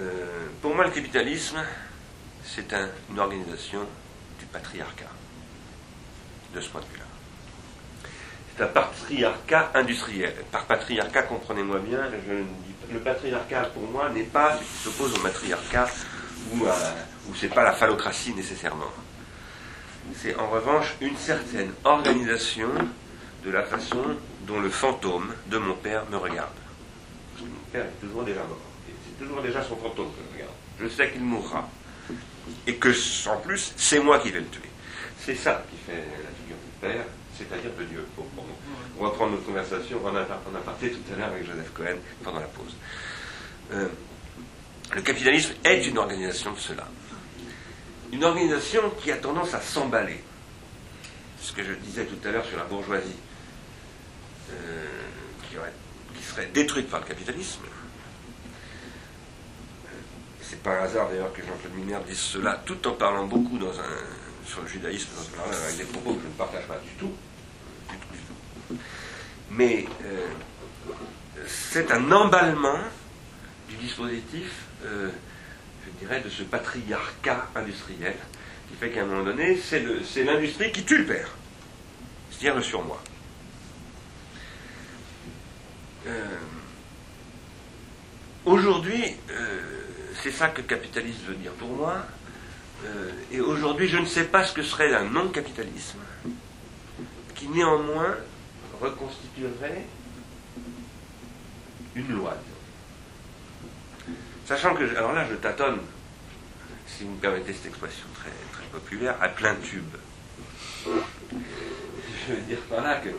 [0.00, 1.58] Euh, pour moi, le capitalisme,
[2.44, 3.80] c'est un- une organisation
[4.38, 5.10] du patriarcat,
[6.54, 7.04] de ce point de vue-là.
[8.56, 10.34] C'est un patriarcat industriel.
[10.52, 15.22] Par patriarcat, comprenez-moi bien, je le patriarcat pour moi n'est pas ce qui s'oppose au
[15.22, 15.88] matriarcat
[16.52, 16.94] ou, à-
[17.28, 18.90] ou c'est pas la phallocratie nécessairement.
[20.16, 22.70] C'est en revanche une certaine organisation
[23.44, 24.02] de la façon
[24.46, 26.50] dont le fantôme de mon père me regarde.
[27.32, 28.58] Parce que mon père est toujours déjà mort.
[28.86, 30.54] C'est toujours déjà son fantôme que je regarde.
[30.80, 31.68] Je sais qu'il mourra.
[32.66, 32.88] Et que,
[33.28, 34.70] en plus, c'est moi qui vais le tuer.
[35.24, 37.04] C'est ça qui fait la figure du père,
[37.36, 38.06] c'est-à-dire de Dieu.
[38.16, 38.46] Pour, pour
[38.98, 42.74] reprendre notre conversation en aparté tout à l'heure avec Joseph Cohen pendant la pause.
[43.72, 43.88] Euh,
[44.94, 46.88] le capitalisme est une organisation de cela.
[48.12, 50.22] Une organisation qui a tendance à s'emballer.
[51.40, 53.14] Ce que je disais tout à l'heure sur la bourgeoisie,
[54.52, 54.86] euh,
[56.16, 57.60] qui, serait détruite par le capitalisme.
[60.42, 63.58] C'est pas un hasard d'ailleurs que Jean-Claude Miller dise cela, tout en parlant beaucoup
[64.46, 67.12] sur le judaïsme, dans un- avec des propos que je ne partage pas du tout.
[67.90, 68.76] Du tout, du tout.
[69.50, 70.26] Mais euh,
[71.46, 72.78] c'est un emballement
[73.68, 74.50] du dispositif
[74.84, 75.10] euh,
[76.00, 78.16] dirais, de ce patriarcat industriel
[78.68, 81.30] qui fait qu'à un moment donné, c'est l'industrie qui tue le père,
[82.30, 83.02] c'est-à-dire le surmoi.
[86.06, 86.24] Euh,
[88.48, 89.60] Aujourd'hui, euh,
[90.22, 92.06] c'est ça que capitaliste veut dire pour moi.
[92.86, 95.98] Euh, et aujourd'hui, je ne sais pas ce que serait un non-capitalisme
[97.34, 98.16] qui néanmoins
[98.80, 99.84] reconstituerait
[101.94, 102.38] une loi.
[104.48, 105.78] Sachant que, alors là, je tâtonne,
[106.86, 108.30] si vous me permettez cette expression très,
[108.72, 109.94] populaire, à plein tube.
[110.86, 113.10] Je veux dire par là que,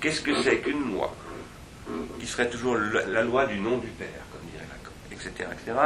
[0.00, 1.14] qu'est-ce que c'est qu'une loi
[2.18, 5.78] qui serait toujours la, loi du nom du père, comme dirait Lacan, etc., etc.,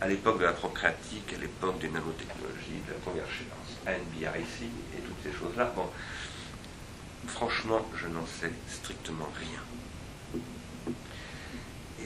[0.00, 5.22] à l'époque de la procréatique, à l'époque des nanotechnologies, de la convergence, NBRIC et toutes
[5.24, 5.72] ces choses-là.
[5.74, 5.90] Bon,
[7.26, 10.42] franchement, je n'en sais strictement rien.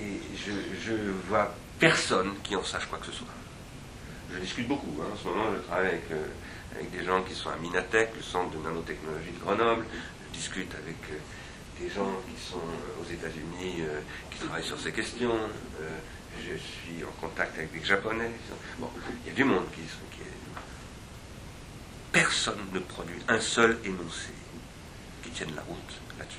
[0.00, 0.92] Et je
[1.28, 3.26] vois personne qui en sache quoi que ce soit.
[4.32, 5.00] Je discute beaucoup.
[5.02, 5.06] hein.
[5.12, 6.26] En ce moment, je travaille avec, euh,
[6.76, 9.84] avec des gens qui sont à Minatech, le centre de nanotechnologie de Grenoble.
[10.28, 11.18] Je discute avec euh,
[11.80, 13.82] des gens qui sont euh, aux États-Unis,
[14.30, 15.34] qui travaillent sur ces questions.
[16.38, 18.30] Je suis en contact avec des Japonais.
[18.78, 18.88] Bon,
[19.24, 19.84] il y a du monde qui est...
[22.12, 24.30] Personne ne produit un seul énoncé
[25.22, 26.38] qui tienne la route là-dessus.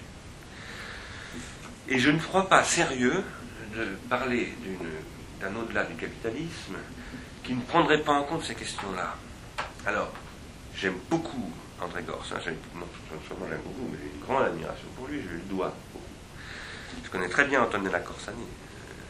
[1.87, 3.23] Et je ne crois pas sérieux
[3.75, 4.77] de parler d'une-
[5.41, 6.77] d'un au-delà du capitalisme
[7.43, 9.15] qui ne prendrait pas en compte ces questions-là.
[9.85, 10.11] Alors,
[10.75, 11.51] j'aime beaucoup
[11.81, 15.73] André Gors, hein, j'aime, beaucoup, mais j'ai une grande admiration pour lui, je lui dois
[15.91, 16.05] beaucoup.
[17.03, 18.45] Je connais très bien Antonella Corsani,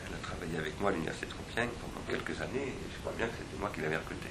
[0.08, 3.12] elle a travaillé avec moi à l'Université de Compiègne pendant quelques années, et je crois
[3.18, 4.30] bien que c'était moi qui l'avais recrutée.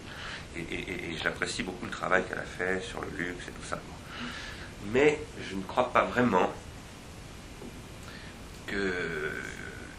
[0.57, 3.79] Et, j'apprécie beaucoup le travail qu'elle a fait sur le luxe et tout ça.
[4.87, 6.51] Mais je ne crois pas vraiment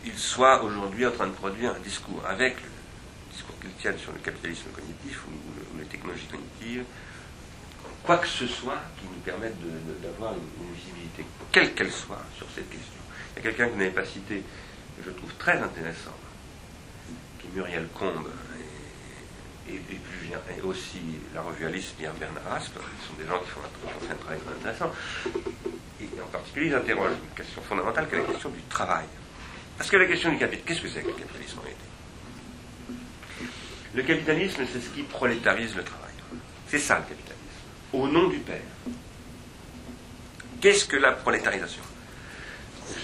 [0.03, 4.11] qu'il soit aujourd'hui en train de produire un discours avec le discours qu'il tienne sur
[4.11, 6.83] le capitalisme cognitif ou, ou le- ou les technologies cognitives,
[8.03, 9.55] quoi que ce soit qui nous permette
[10.01, 12.93] d'avoir une, une visibilité, quelle qu'elle soit, sur cette question.
[13.35, 14.43] Il y a quelqu'un que vous n'avez pas cité,
[14.97, 16.15] que je trouve très intéressant,
[17.39, 18.29] qui est Muriel Combe,
[19.69, 19.79] et,
[20.63, 20.99] aussi
[21.33, 24.53] la revue Alice et Bernard Aspe, ce sont des gens qui font un travail très
[24.53, 24.91] intéressant.
[26.01, 29.05] Et en particulier, ils interrogent une question fondamentale qui est la question du travail.
[29.77, 31.85] Parce que la question du capitalisme, qu'est-ce que c'est que le capitalisme en réalité?
[33.93, 36.13] Le capitalisme, c'est ce qui prolétarise le travail.
[36.67, 37.37] C'est ça le capitalisme.
[37.93, 38.61] Au nom du père.
[40.61, 41.81] Qu'est-ce que la prolétarisation?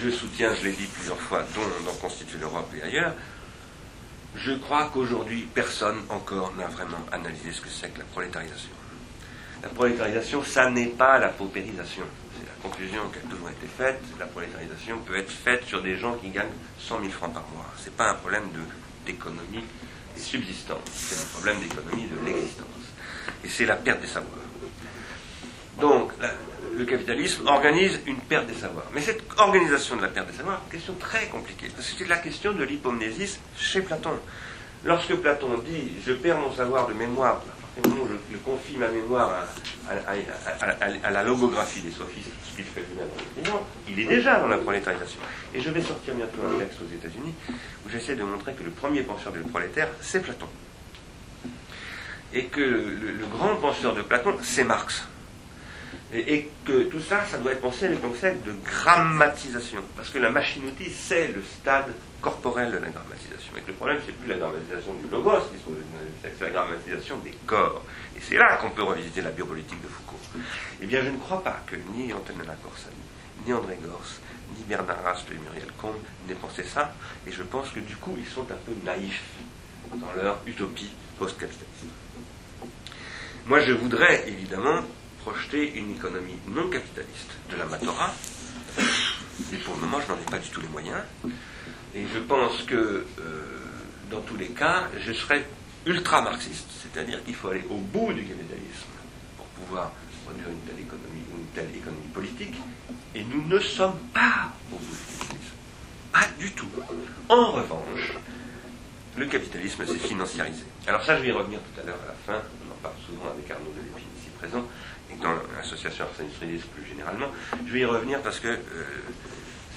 [0.00, 3.14] Je soutiens, je l'ai dit plusieurs fois, dont, dans Constitue l'Europe et ailleurs,
[4.36, 8.70] je crois qu'aujourd'hui, personne encore n'a vraiment analysé ce que c'est que la prolétarisation.
[9.62, 12.04] La prolétarisation, ça n'est pas la paupérisation.
[12.62, 14.00] Conclusion qui a toujours été faite.
[14.18, 16.46] La prolétarisation peut être faite sur des gens qui gagnent
[16.80, 17.66] 100 000 francs par mois.
[17.78, 18.44] Ce n'est pas un problème
[19.06, 19.64] d'économie
[20.16, 20.80] de, subsistance.
[20.92, 22.66] C'est un problème d'économie de l'existence.
[23.44, 24.38] Et c'est la perte des savoirs.
[25.80, 26.10] Donc,
[26.76, 28.86] le capitalisme organise une perte des savoirs.
[28.92, 31.68] Mais cette organisation de la perte des savoirs, question très compliquée.
[31.74, 34.18] Parce que c'est la question de l'hypomnésis chez Platon.
[34.84, 37.42] Lorsque Platon dit Je perds mon savoir de mémoire,
[37.84, 39.46] je, confie ma mémoire
[39.88, 45.20] à, la logographie des sophistes, qu'il fait lui-même le il est déjà dans la prolétarisation.
[45.54, 47.34] Et je vais sortir bientôt un texte aux États-Unis
[47.86, 50.48] où j'essaie de montrer que le premier penseur du prolétaire, c'est Platon.
[52.32, 55.06] Et que le, le grand penseur de Platon, c'est Marx.
[56.12, 59.80] Et, et que tout ça, ça doit être pensé avec un concept de grammatisation.
[59.96, 63.52] Parce que la machine-outil, c'est le stade corporel de la grammatisation.
[63.56, 65.42] Et que le problème, c'est plus la grammatisation du logos,
[66.22, 67.84] c'est la grammatisation des corps.
[68.16, 70.18] Et c'est là qu'on peut revisiter la biopolitique de Foucault.
[70.80, 72.96] Eh bien, je ne crois pas que ni Antonella Corsani,
[73.46, 74.02] ni André Gors,
[74.56, 76.94] ni Bernard Raspe et Muriel Combe n'aient pensé ça.
[77.26, 79.22] Et je pense que du coup, ils sont un peu naïfs
[79.94, 81.86] dans leur utopie post-capitaliste.
[83.46, 84.82] Moi, je voudrais évidemment
[85.22, 88.12] projeter une économie non capitaliste de la Matora,
[89.50, 91.02] mais pour le moment, je n'en ai pas du tout les moyens.
[91.98, 93.04] Et je pense que, euh,
[94.08, 95.44] dans tous les cas, je serais
[95.84, 98.86] ultra-marxiste, c'est-à-dire qu'il faut aller au bout du capitalisme
[99.36, 99.90] pour pouvoir
[100.24, 102.54] produire une telle économie ou une telle économie politique.
[103.16, 105.56] Et nous ne sommes pas au bout du capitalisme.
[106.12, 106.70] Pas du tout.
[107.28, 108.12] En revanche,
[109.16, 110.62] le capitalisme s'est financiarisé.
[110.86, 112.44] Alors ça, je vais y revenir tout à l'heure à la fin.
[112.64, 114.64] On en parle souvent avec Arnaud Delépine ici présent,
[115.10, 117.26] et dans l'association Ars plus généralement.
[117.66, 118.84] Je vais y revenir parce que euh,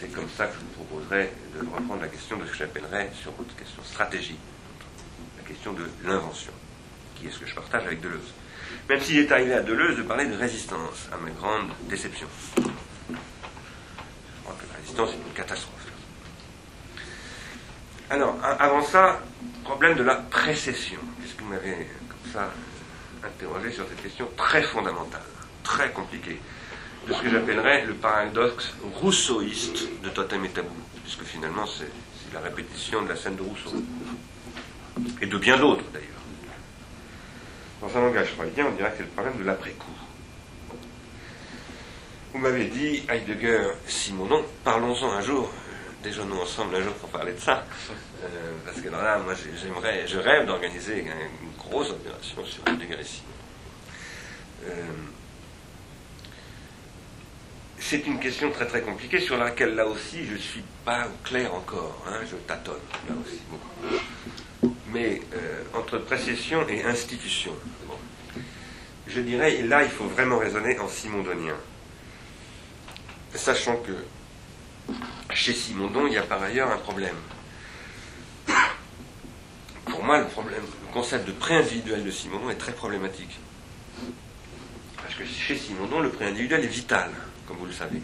[0.02, 3.12] c'est comme ça que je vous proposerai de reprendre la question de ce que j'appellerais,
[3.22, 4.38] sur votre question stratégie,
[5.38, 6.52] la question de l'invention,
[7.16, 8.34] qui est ce que je partage avec Deleuze.
[8.90, 12.28] Même s'il est arrivé à Deleuze de parler de résistance, à ma grande déception.
[12.58, 12.64] Je
[14.44, 15.76] crois que la résistance est une catastrophe.
[18.10, 19.22] Alors, avant ça,
[19.64, 21.00] problème de la précession.
[21.22, 22.52] Qu'est-ce que vous m'avez comme ça
[23.24, 25.22] interrogé sur cette question très fondamentale,
[25.64, 26.42] très compliquée,
[27.08, 30.70] de ce que j'appellerais le paradoxe rousseauiste de Totem et Tabou,
[31.04, 31.90] puisque finalement c'est
[32.34, 33.74] la répétition de la scène de Rousseau,
[35.22, 36.08] et de bien d'autres d'ailleurs.
[37.82, 39.92] Dans un langage freudien, on dirait que c'est le problème de l'après-coup.
[42.34, 45.52] Vous m'avez dit, Heidegger, Simonon, parlons-en un jour,
[46.04, 47.66] déjeunons ensemble un jour pour parler de ça,
[48.24, 48.28] Euh,
[48.64, 53.00] parce que là, moi j'ai- j'aimerais, je rêve d'organiser un- une grosse opération sur Heidegger
[53.00, 53.34] et Simonon.
[54.68, 54.86] Euh,
[57.92, 61.54] c'est une question très très compliquée sur laquelle là aussi je ne suis pas clair
[61.54, 62.80] encore, hein, je tâtonne
[63.10, 64.74] là aussi beaucoup.
[64.94, 67.52] Mais euh, entre précession et institution,
[69.08, 71.58] je dirais, et là il faut vraiment raisonner en simondonien.
[73.36, 73.92] Sachant que
[75.34, 77.18] chez Simondon, il y a par ailleurs un problème.
[79.86, 83.38] Pour moi, le, problème, le concept de pré-individuel de Simondon est très problématique.
[84.96, 87.12] Parce que chez Simondon, le pré-individuel est vital,
[87.52, 88.02] comme vous le savez.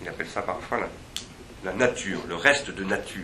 [0.00, 0.88] Il appelle ça parfois
[1.64, 3.22] la, nature, le reste de nature,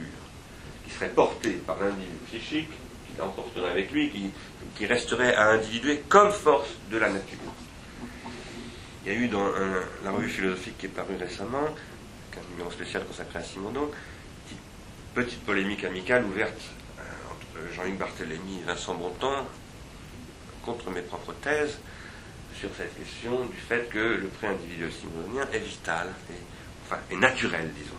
[0.85, 4.31] qui serait porté par l'individu psychique, qui l'emporterait avec lui, qui,
[4.75, 7.39] qui resterait à individuer comme force de la nature.
[9.07, 9.47] Il y a eu dans
[10.03, 11.69] la revue philosophique qui est parue récemment,
[12.37, 13.89] un numéro spécial consacré à Simondon,
[14.45, 14.59] petite,
[15.15, 16.61] petite polémique amicale ouverte
[16.99, 19.47] euh, entre Jean-Luc Barthélemy et Vincent Bontemps
[20.65, 21.79] contre mes propres thèses
[22.59, 26.35] sur cette question du fait que le pré-individuel simondonien est vital, et,
[26.87, 27.97] enfin, est naturel, disons.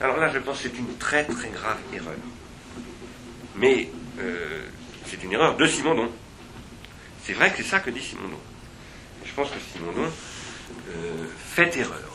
[0.00, 2.14] Alors là, je pense que c'est une très très grave erreur.
[3.56, 4.62] Mais euh,
[5.06, 6.10] c'est une erreur de Simondon.
[7.22, 8.38] C'est vrai que c'est ça que dit Simondon.
[9.24, 10.10] Je pense que Simondon
[10.88, 12.10] euh, fait erreur.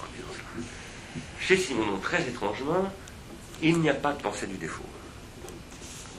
[1.39, 2.91] Chez Simondon, très étrangement,
[3.61, 4.85] il n'y a pas de pensée du défaut.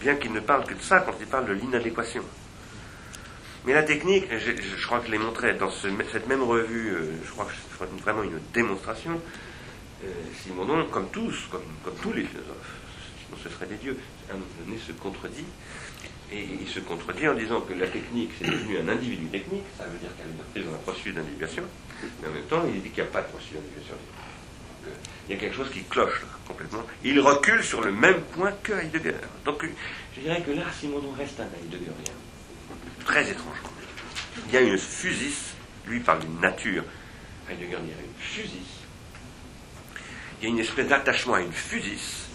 [0.01, 2.23] Bien qu'il ne parle que de ça quand il parle de l'inadéquation.
[3.67, 7.12] Mais la technique, je, crois que je l'ai montré dans ce- cette même revue, euh,
[7.25, 9.21] je crois que c'est vraiment une démonstration.
[10.05, 10.09] Euh,
[10.93, 11.62] comme tous, comme,
[12.03, 12.75] tous les philosophes,
[13.25, 13.99] sinon ce seraient des dieux,
[14.29, 15.45] à un moment donné se contredit.
[16.33, 19.85] Et il se contredit en disant que la technique, c'est devenu un individu technique, ça
[19.85, 21.62] veut dire qu'elle est prise dans un processus d'individuation,
[22.23, 23.95] mais en même temps, il dit qu'il n'y a pas de processus d'individuation.
[24.87, 24.91] Euh,
[25.29, 26.83] Il y a quelque chose qui cloche là, complètement.
[27.05, 29.14] Il recule sur le même point que Heidegger.
[29.45, 29.64] Donc
[30.17, 32.14] je dirais que là, Simondon reste un Heideggerien.
[33.07, 33.57] Très étrange.
[34.49, 35.55] Il y a une fusis,
[35.87, 36.85] lui parle d'une nature,
[37.49, 38.83] Heidegger dirait une fusis.
[40.41, 42.27] Il y a une espèce d'attachement à une fusis,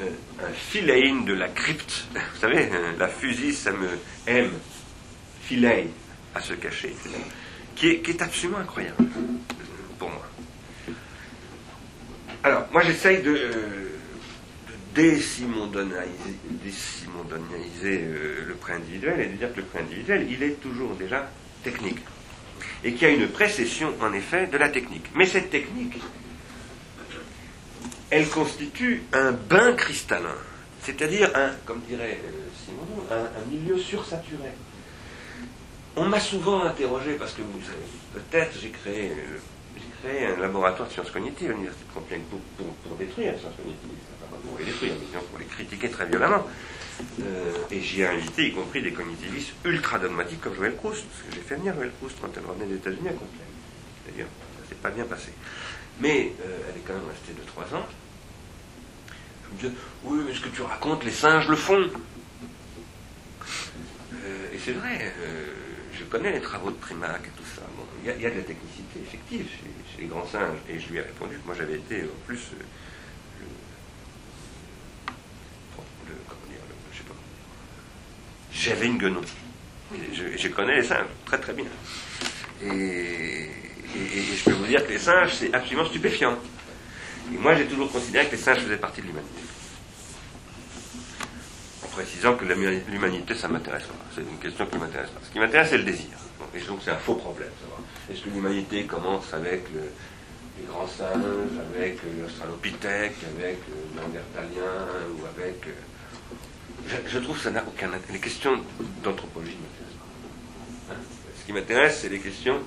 [0.00, 0.10] euh,
[0.42, 2.06] un philein de la crypte.
[2.14, 3.88] Vous savez, euh, la fusis, ça me
[4.26, 4.52] aime,
[5.42, 5.84] philein,
[6.34, 7.10] à se cacher, etc.
[7.76, 9.04] Qui est, qui est absolument incroyable
[9.98, 10.26] pour moi.
[12.42, 13.93] Alors, moi j'essaye de, euh, de
[14.94, 16.04] désimondoniser,
[17.84, 21.28] euh, le prêt individuel et de dire que le prêt individuel, il est toujours déjà
[21.62, 21.98] technique.
[22.84, 25.06] Et qu'il y a une précession, en effet, de la technique.
[25.14, 25.98] Mais cette technique,
[28.10, 30.36] elle constitue un bain cristallin,
[30.82, 31.30] c'est-à-dire
[31.64, 32.30] comme dirait euh,
[32.64, 34.50] Simondon, un, milieu sursaturé.
[35.96, 37.78] On m'a souvent interrogé, parce que vous savez,
[38.12, 39.38] peut-être j'ai créé, euh,
[40.02, 43.50] créé un laboratoire de sciences cognitives à l'Université de Compiègne pour, pour, détruire cognitives, Enfin,
[44.10, 44.13] pas
[44.46, 44.94] pour les détruire,
[45.38, 46.46] les critiquer très violemment.
[47.22, 51.22] Euh, et j'y ai invité, y compris des cognitivistes ultra dogmatiques comme Joël Proust, parce
[51.22, 53.40] que j'ai fait venir Joël Proust quand elle revenait des États-Unis à Compiègne.
[54.08, 54.28] D'ailleurs,
[54.62, 55.30] ça s'est pas bien passé.
[56.00, 57.86] Mais euh, elle est quand même restée de trois ans.
[59.48, 59.72] Je me disais,
[60.04, 61.88] oui, mais ce que tu racontes, les singes le font.
[64.24, 65.12] Euh, et c'est vrai,
[65.98, 67.62] je connais les travaux de Primac et tout ça.
[67.76, 70.58] Bon, il y, a- il y a de la technicité effective chez les grands singes.
[70.68, 72.62] Et je lui ai répondu que moi j'avais été en plus euh,
[73.40, 73.46] le,
[76.12, 77.14] le- comment dire, le- je sais pas.
[78.64, 79.20] J'avais une guenon.
[80.12, 81.66] Je, je connais les singes très très bien.
[82.62, 86.36] Et, et- et je peux vous dire que les singes, c'est absolument stupéfiant.
[87.32, 89.40] Et moi, j'ai toujours considéré que les singes faisaient partie de l'humanité.
[91.84, 92.44] En précisant que
[92.90, 93.94] l'humanité, ça m'intéresse pas.
[94.14, 95.20] C'est une question qui m'intéresse pas.
[95.26, 96.08] Ce qui m'intéresse, c'est le désir.
[96.54, 97.50] Et donc, c'est un faux problème.
[98.10, 99.90] Est-ce que l'humanité commence avec le-
[100.58, 104.86] les grands singes, avec euh, l'australopithèque, avec le néandertalien,
[105.18, 105.62] ou avec...
[106.86, 108.12] Je, je trouve que ça n'a aucun intérêt.
[108.12, 108.60] Les questions
[109.02, 109.98] d'anthropologie ne m'intéressent
[110.88, 110.94] pas.
[110.94, 110.98] Hein
[111.40, 112.60] Ce qui m'intéresse, c'est les questions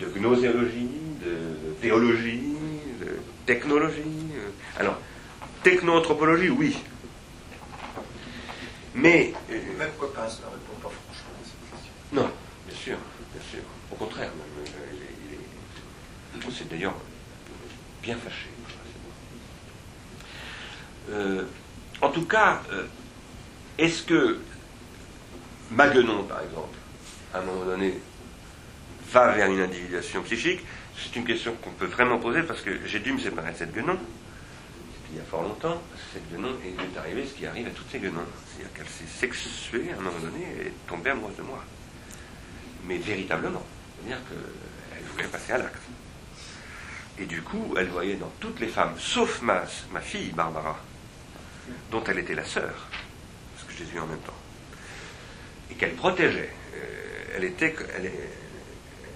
[0.00, 0.88] de gnoséologie,
[1.22, 2.42] de théologie,
[3.00, 4.02] de technologie.
[4.78, 4.98] Alors,
[5.62, 6.76] techno-anthropologie, oui.
[8.94, 11.92] Mais, euh, Même Coppens ne répond pas franchement à cette question.
[12.12, 12.30] non,
[12.66, 12.96] bien sûr,
[13.32, 13.60] bien sûr.
[13.90, 16.94] Au contraire, même, euh, il est- d'ailleurs
[18.02, 18.48] bien fâché.
[21.10, 21.44] Euh,
[22.00, 22.86] en tout cas, cas, euh,
[23.78, 24.38] est-ce que
[25.70, 26.76] Maguenon, par exemple,
[27.34, 27.94] à un moment donné,
[29.10, 30.60] va vers une individuation psychique?
[30.96, 33.72] C'est une question qu'on peut vraiment poser parce que j'ai dû me séparer de cette
[33.72, 33.98] Guenon
[35.12, 37.98] il y a fort longtemps, cette Guenon est arrivé ce qui arrive à toutes ces
[37.98, 38.24] Guenons.
[38.46, 41.62] C'est-à-dire qu'elle s'est sexuée à un moment donné et est tombée amoureuse de moi.
[42.86, 43.62] Mais véritablement.
[43.98, 45.82] C'est-à-dire qu'elle voulait passer à l'acte.
[47.18, 49.66] Et du coup, elle voyait dans toutes les femmes, sauf ma,
[50.00, 50.78] fille, Barbara,
[51.90, 52.88] dont elle était la sœur,
[53.76, 54.38] je ai en même temps,
[55.70, 56.50] et qu'elle protégeait.
[56.74, 58.10] Euh, elle était, elle,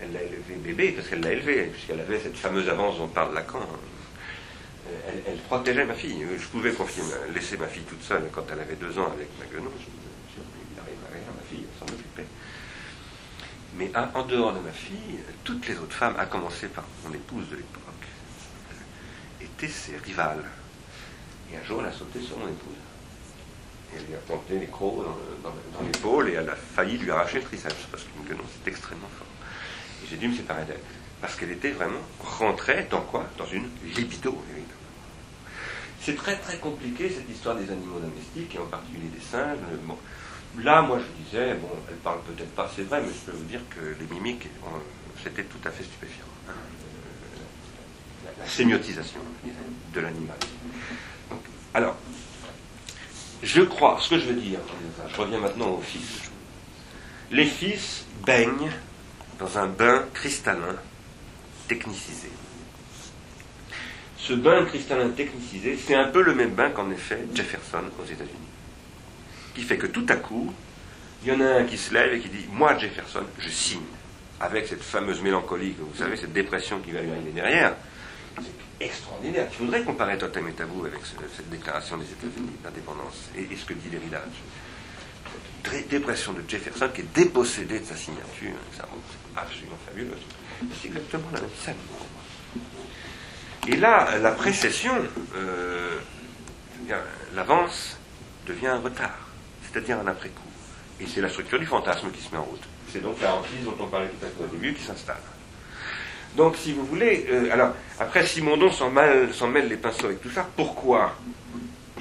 [0.03, 3.35] elle l'a élevé bébé parce qu'elle l'a élevé, puisqu'elle avait cette fameuse avance dont parle
[3.35, 3.61] Lacan.
[3.61, 6.25] Euh, elle, elle, protégeait ma fille.
[6.39, 7.03] Je pouvais confier,
[7.35, 9.71] laisser ma fille toute seule quand elle avait deux ans avec ma guenon.
[9.79, 12.27] Il n'arrive à rien, ma fille s'en occupait.
[13.79, 17.49] Mais en dehors de ma fille, toutes les autres femmes, à commencer par mon épouse
[17.51, 17.83] de l'époque,
[19.41, 20.45] étaient ses rivales.
[21.53, 22.86] Et un jour, elle a sauté sur mon épouse.
[23.95, 25.05] Elle lui a planté les crocs
[25.43, 29.09] dans, l'épaule et elle a failli lui arracher le triceps parce qu'une guenon, c'est extrêmement
[29.17, 29.27] fort.
[30.03, 30.81] Et j'ai dû me séparer d'elle.
[31.21, 33.27] Parce qu'elle était vraiment rentrée dans quoi?
[33.39, 34.73] Dans une libido, évidemment.
[36.01, 39.59] C'est très très compliqué cette histoire des animaux domestiques, et en particulier des singes.
[40.59, 43.45] Là, moi je disais, bon, elle parle peut-être pas, c'est vrai, mais je peux vous
[43.45, 44.49] dire que les mimiques,
[45.23, 46.25] c'était tout à fait stupéfiant.
[46.49, 46.53] Hein.
[48.25, 49.21] La, la sémiotisation
[49.95, 50.37] de l'animal.
[51.75, 51.97] Alors,
[53.43, 54.61] je crois, ce que je veux dire,
[55.09, 56.31] je reviens maintenant aux fils.
[57.31, 58.71] Les fils baignent
[59.39, 60.77] dans un bain cristallin
[61.69, 62.31] technicisé.
[64.19, 68.35] Ce bain cristallin technicisé, c'est un peu le même bain qu'en effet Jefferson aux États-Unis.
[69.55, 70.53] Qui fait que tout à coup,
[71.23, 73.81] il y en a un qui se lève et qui dit Moi, Jefferson, je signe.
[74.39, 77.75] Avec cette fameuse mélancolie, vous savez, cette dépression qui va lui arriver derrière.
[78.79, 79.49] Extraordinaire.
[79.51, 83.75] Il faudrait comparer Totem et Tabou avec cette déclaration des États-Unis d'indépendance et, ce que
[83.75, 84.23] dit Derrida.
[85.91, 88.83] Dépression de Jefferson qui est dépossédé de sa signature, c'est
[89.35, 90.17] absolument fabuleux.
[90.81, 91.75] C'est exactement la même scène.
[93.67, 94.93] Et là, la précession,
[95.35, 95.99] euh,
[97.35, 97.99] l'avance
[98.47, 99.19] devient un retard,
[99.63, 100.43] c'est-à-dire un après-coup.
[101.01, 102.63] Et c'est la structure du fantasme qui se met en route.
[102.93, 105.17] C'est donc la hantise dont on parlait tout à l'heure au début qui s'installe.
[106.37, 110.47] Donc, si vous voulez, euh, alors, après, Simondon s'en mêle les pinceaux avec tout ça.
[110.57, 111.17] Pourquoi?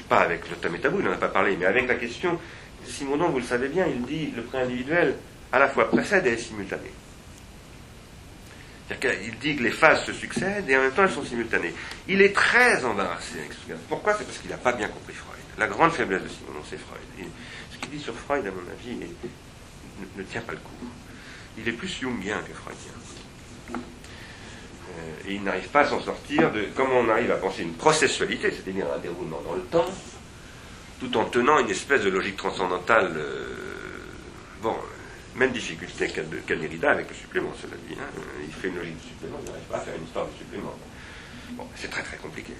[0.09, 2.37] Pas avec le thème tabou, il n'en a pas parlé, mais avec la question,
[2.85, 5.15] Simondon, vous le savez bien, il dit le pré individuel
[5.51, 6.91] à la fois précède et est simultané.
[9.23, 11.73] Il dit que les phases se succèdent et en même temps elles sont simultanées.
[12.07, 13.79] Il est très embarrassé avec ce gars.
[13.89, 14.13] Pourquoi?
[14.13, 15.39] C'est parce qu'il n'a pas bien compris Freud.
[15.57, 17.01] La grande faiblesse de Simondon, c'est Freud.
[17.19, 17.23] Et
[17.73, 18.95] ce qu'il dit sur Freud, à mon avis,
[20.15, 20.71] ne, tient pas le coup.
[21.57, 22.91] Il est plus jungien que freudien.
[24.97, 27.73] Euh, et il n'arrive pas à s'en sortir de comment on arrive à penser une
[27.73, 29.85] processualité, c'est-à-dire un déroulement dans le temps,
[30.99, 33.11] tout en tenant une espèce de logique transcendantale.
[33.15, 33.55] Euh,
[34.61, 34.75] bon,
[35.35, 37.95] même difficulté qu'à Derrida avec le supplément, cela dit.
[37.99, 38.21] Hein.
[38.45, 40.73] Il fait une logique de supplément, il n'arrive pas à faire une histoire de supplément.
[41.51, 42.53] Bon, c'est très très compliqué.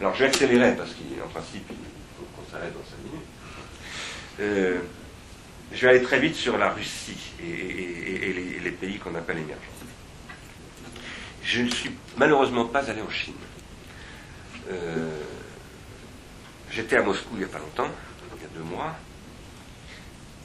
[0.00, 1.76] Alors je vais accélérer parce qu'en principe, il
[2.18, 3.26] faut qu'on s'arrête dans 5 minutes.
[4.40, 4.80] Euh,
[5.72, 9.73] je vais aller très vite sur la Russie et, les, pays qu'on appelle émergents.
[11.44, 13.34] Je ne suis malheureusement pas allé en Chine.
[14.70, 15.20] Euh,
[16.70, 17.90] j'étais à Moscou il n'y a pas longtemps,
[18.36, 18.94] il y a deux mois.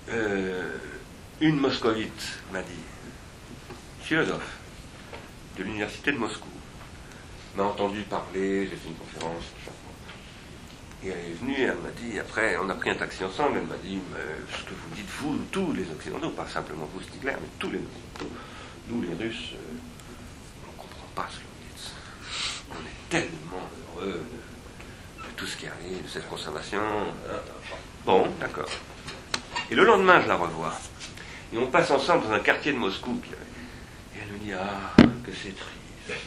[0.10, 0.78] Euh,
[1.40, 2.84] une moscovite m'a dit,
[4.02, 4.58] philosophe
[5.58, 6.50] de l'université de Moscou,
[7.56, 9.44] m'a entendu parler, j'ai fait une conférence,
[11.02, 13.68] Et elle est venue, elle m'a dit, après, on a pris un taxi ensemble, elle
[13.68, 14.00] m'a dit,
[14.52, 17.80] ce que vous dites, vous, tous les Occidentaux, pas simplement vous, Stigler, mais tous les
[17.80, 18.36] Occidentaux,
[18.90, 19.78] nous les Russes, euh,
[21.18, 24.24] on est tellement heureux
[25.18, 26.82] de, tout ce qui arrive, de cette conservation.
[28.06, 28.70] Bon, d'accord.
[29.72, 30.74] Et le lendemain, je la revois.
[31.54, 33.20] Et on passe ensemble dans un quartier de Moscou.
[34.16, 36.22] Et elle me dit Ah, que c'est triste.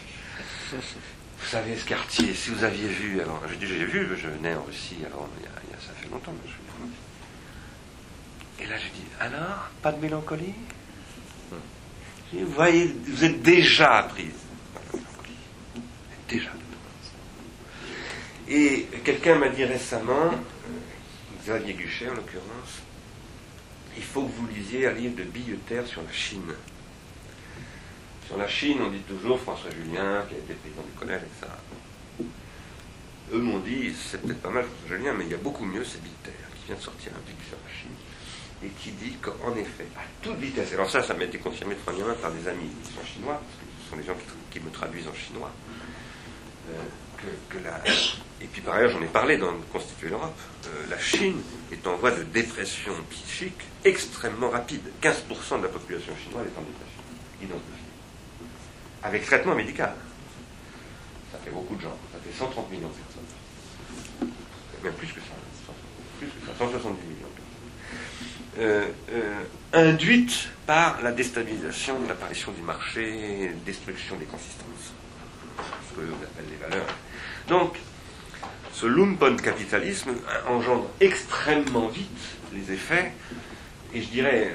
[0.72, 4.54] Vous savez, ce quartier, si vous aviez vu alors Je dis J'ai vu, je venais
[4.54, 6.32] en Russie alors, il y a, ça fait longtemps.
[8.60, 10.54] Et là, je dis Alors, pas de mélancolie?
[12.32, 14.08] Vous voyez, vous êtes déjà
[16.32, 16.52] prise Déjà.
[18.48, 20.30] Et quelqu'un m'a dit récemment,
[21.42, 22.82] Xavier Guchet en l'occurrence,
[23.96, 26.52] il faut que vous lisiez un livre de Billeterre sur la Chine.
[28.26, 31.52] Sur la Chine, on dit toujours François Julien, qui a été président du collège, etc.
[33.32, 35.84] Eux m'ont dit, c'est peut-être pas mal François Julien, mais il y a beaucoup mieux,
[35.84, 37.96] c'est Billeterre, qui vient de sortir un livre sur la Chine,
[38.64, 41.80] et qui dit qu'en effet, à toute vitesse, alors ça, ça m'a été confirmé de
[41.80, 44.16] première par des amis qui sont chinois, parce que ce sont des gens
[44.50, 45.52] qui, me traduisent en chinois,
[47.18, 47.80] que, que la...
[48.40, 50.38] Et puis par ailleurs, j'en ai parlé dans Constituer l'Europe.
[50.66, 51.40] Euh, la Chine
[51.70, 54.82] est en voie de dépression psychique extrêmement rapide.
[55.00, 57.02] 15% de la population chinoise est en dépression,
[57.40, 57.92] identifiée.
[59.02, 59.94] Avec traitement médical.
[61.30, 61.96] Ça fait beaucoup de gens.
[62.12, 64.30] Ça fait 130 millions de personnes.
[64.82, 65.72] Même plus que ça.
[66.18, 66.52] Plus que ça.
[66.58, 67.28] 170 millions.
[68.58, 74.92] Euh, euh, induite par la déstabilisation, l'apparition du marché, destruction des consistances,
[75.88, 76.86] ce que l'on appelle les valeurs.
[77.48, 77.76] Donc,
[78.72, 80.12] ce lumpen capitalisme
[80.48, 82.08] engendre extrêmement vite
[82.52, 83.12] les effets,
[83.94, 84.54] et je dirais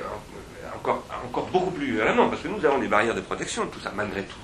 [0.76, 4.24] encore, beaucoup plus violemment, parce que nous avons des barrières de protection, tout ça, malgré
[4.24, 4.36] tout,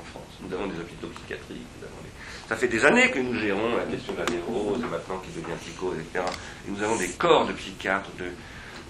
[0.00, 0.38] en France.
[0.40, 1.66] Nous avons des hôpitaux psychiatriques,
[2.48, 5.56] ça fait des années que nous gérons la question de la névrose, maintenant qui devient
[5.62, 6.24] psychose, etc.
[6.66, 8.10] Et nous avons des corps de psychiatres,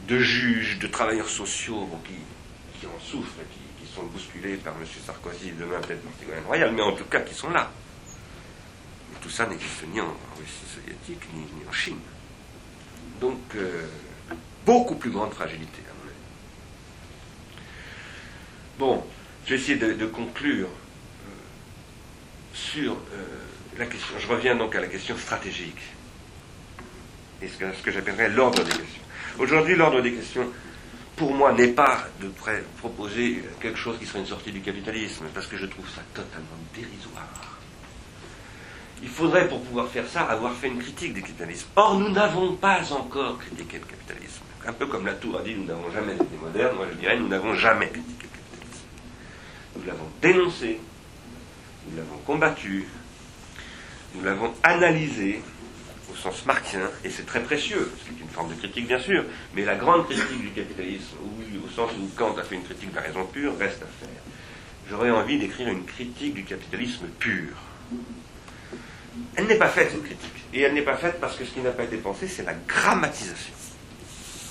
[0.06, 3.60] de, juges, de travailleurs sociaux qui, en souffrent, qui,
[3.96, 4.86] sont bousculés par M.
[5.06, 7.70] Sarkozy, demain peut-être Ségolène Royal, mais en tout cas qui sont là.
[9.10, 11.98] Mais tout ça n'existe ni en Russie soviétique, ni, en Chine.
[13.20, 13.86] Donc, euh,
[14.66, 15.92] beaucoup plus grande fragilité, à.
[18.78, 19.06] Bon,
[19.46, 21.30] je vais essayer de, de conclure euh,
[22.52, 23.24] sur euh,
[23.78, 24.18] la question.
[24.18, 25.80] Je reviens donc à la question stratégique.
[27.40, 29.02] Et ce que, ce que j'appellerais l'ordre des questions.
[29.38, 30.50] Aujourd'hui, l'ordre des questions,
[31.16, 32.30] pour moi, n'est pas de
[32.78, 36.46] proposer quelque chose qui serait une sortie du capitalisme, parce que je trouve ça totalement
[36.74, 37.58] dérisoire.
[39.02, 41.68] Il faudrait, pour pouvoir faire ça, avoir fait une critique du capitalisme.
[41.76, 44.42] Or, nous n'avons pas encore critiqué le capitalisme.
[44.66, 47.18] Un peu comme la Tour a dit, nous n'avons jamais été modernes, moi je dirais,
[47.18, 48.86] nous n'avons jamais critiqué le capitalisme.
[49.76, 50.80] Nous l'avons dénoncé,
[51.88, 52.86] nous l'avons combattu,
[54.14, 55.42] nous l'avons analysé,
[56.16, 59.76] sens marxien, et c'est très précieux, c'est une forme de critique bien sûr, mais la
[59.76, 63.02] grande critique du capitalisme, oui, au sens où Kant a fait une critique de la
[63.02, 64.22] raison pure, reste à faire.
[64.88, 67.56] J'aurais envie d'écrire une critique du capitalisme pur.
[69.34, 70.44] Elle n'est pas faite, cette critique.
[70.52, 72.54] Et elle n'est pas faite parce que ce qui n'a pas été pensé, c'est la
[72.54, 73.54] grammatisation.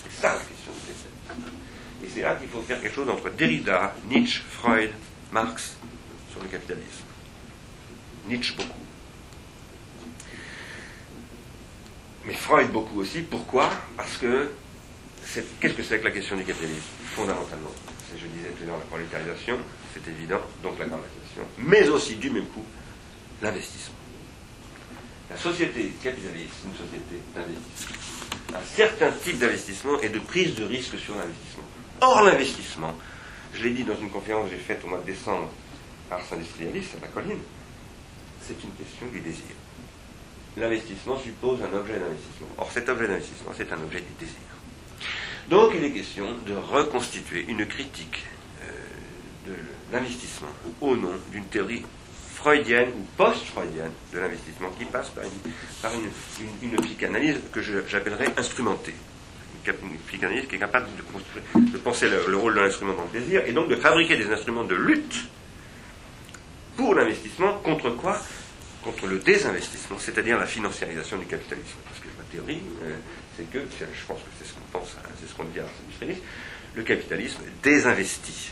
[0.03, 1.55] C'est ça la question capitalisme.
[2.03, 4.91] Et c'est là qu'il faut faire quelque chose entre Derrida, Nietzsche, Freud,
[5.31, 5.77] Marx
[6.31, 7.05] sur le capitalisme.
[8.27, 8.84] Nietzsche beaucoup.
[12.25, 13.21] Mais Freud beaucoup aussi.
[13.21, 13.69] Pourquoi?
[13.95, 14.51] Parce que
[15.59, 16.81] qu'est-ce que c'est que la question du capitalisme?
[17.15, 17.71] Fondamentalement,
[18.09, 19.57] c'est, je disais tout à l'heure, la prolétarisation,
[19.93, 22.65] c'est évident, donc la grammatisation, mais aussi du même coup,
[23.41, 23.95] l'investissement.
[25.29, 27.95] La société capitaliste, une société d'investissement.
[28.53, 31.63] Un certain type d'investissement et de prise de risque sur l'investissement.
[32.01, 32.95] Or, l'investissement,
[33.53, 35.49] je l'ai dit dans une conférence que j'ai faite au mois de décembre
[36.11, 37.39] à Ars Industrialis, à la colline,
[38.41, 39.55] c'est une question du désir
[40.57, 42.47] l'investissement suppose un objet d'investissement.
[42.57, 44.35] Or, cet objet d'investissement, c'est un objet du désir.
[45.49, 48.25] Donc, il est question de reconstituer une critique
[48.63, 49.55] euh, de
[49.91, 50.49] l'investissement
[50.81, 51.83] au nom d'une théorie
[52.33, 55.23] freudienne ou post-freudienne de l'investissement qui passe par
[55.93, 58.93] une, psychanalyse que j'appellerais instrumentée.
[59.67, 63.43] Une psychanalyse qui est capable de, de penser le, rôle de l'instrument dans le désir
[63.47, 65.25] et donc de fabriquer des instruments de lutte
[66.77, 68.19] pour l'investissement contre quoi
[68.85, 71.77] contre le désinvestissement, c'est-à-dire la financiarisation du capitalisme.
[71.85, 72.95] Parce que ma théorie, euh,
[73.35, 75.63] c'est que, je pense que c'est ce qu'on pense, hein, c'est ce qu'on dit à
[75.63, 76.21] l'industrialiste,
[76.75, 78.51] le capitalisme désinvestit.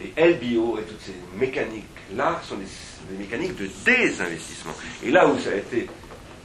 [0.00, 2.66] Les LBO et toutes ces mécaniques-là sont des,
[3.16, 4.72] mécaniques de désinvestissement.
[5.04, 5.88] Et là où ça a été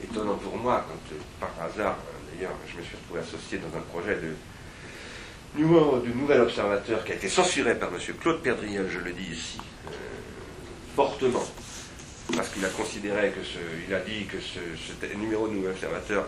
[0.04, 3.76] étonnant pour moi, quand euh, par hasard, euh, d'ailleurs, je me suis retrouvé associé dans
[3.76, 5.64] un projet du,
[6.14, 8.00] nouvel observateur qui a été censuré par M.
[8.22, 9.58] Claude Perdriel, je le dis ici,
[10.96, 11.46] fortement,
[12.34, 16.26] parce qu'il a considéré que ce, il a dit que ce, numéro de Nouvel Observateur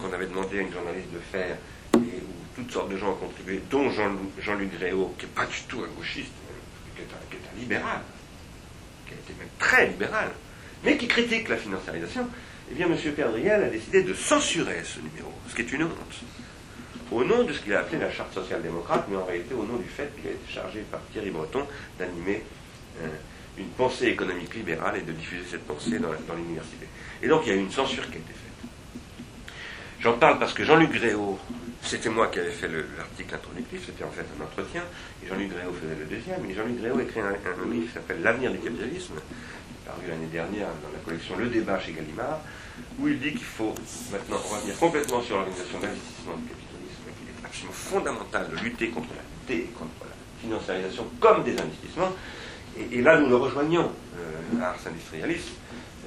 [0.00, 1.56] qu'on avait demandé à une journaliste de faire,
[1.94, 5.60] et où toutes sortes de gens ont contribué, dont Jean-Luc Gréau, qui n'est pas du
[5.68, 6.32] tout un gauchiste,
[6.96, 8.00] qui est un, qui est un, libéral,
[9.06, 10.30] qui a été même très libéral,
[10.82, 12.26] mais qui critique la financiarisation,
[12.70, 12.96] eh bien M.
[13.14, 16.24] Perdriel a décidé de censurer ce numéro, ce qui est une honte,
[17.12, 19.76] au nom de ce qu'il a appelé la charte social-démocrate, mais en réalité au nom
[19.76, 21.66] du fait qu'il a été chargé par Thierry Breton
[21.98, 22.42] d'animer
[23.00, 23.08] euh,
[23.58, 26.86] une pensée économique libérale et de diffuser cette pensée dans, l'université.
[27.22, 28.70] Et donc il y a eu une censure qui a été faite.
[30.00, 31.38] J'en parle parce que Jean-Luc Gréau,
[31.82, 34.82] c'était moi qui avais fait l'article introductif, c'était en fait un entretien,
[35.22, 37.30] et Jean-Luc Gréau faisait le deuxième, et Jean-Luc Gréau écrit un,
[37.70, 39.14] livre qui s'appelle L'avenir du capitalisme,
[39.86, 42.40] paru l'année dernière dans la collection Le débat chez Gallimard,
[42.98, 43.74] où il dit qu'il faut
[44.12, 49.08] maintenant revenir complètement sur l'organisation d'investissement du capitalisme, qu'il est absolument fondamental de lutter contre
[49.14, 52.12] la dé, contre la financiarisation comme des investissements,
[52.76, 55.52] et, là, nous le rejoignons euh, Ars Industrialis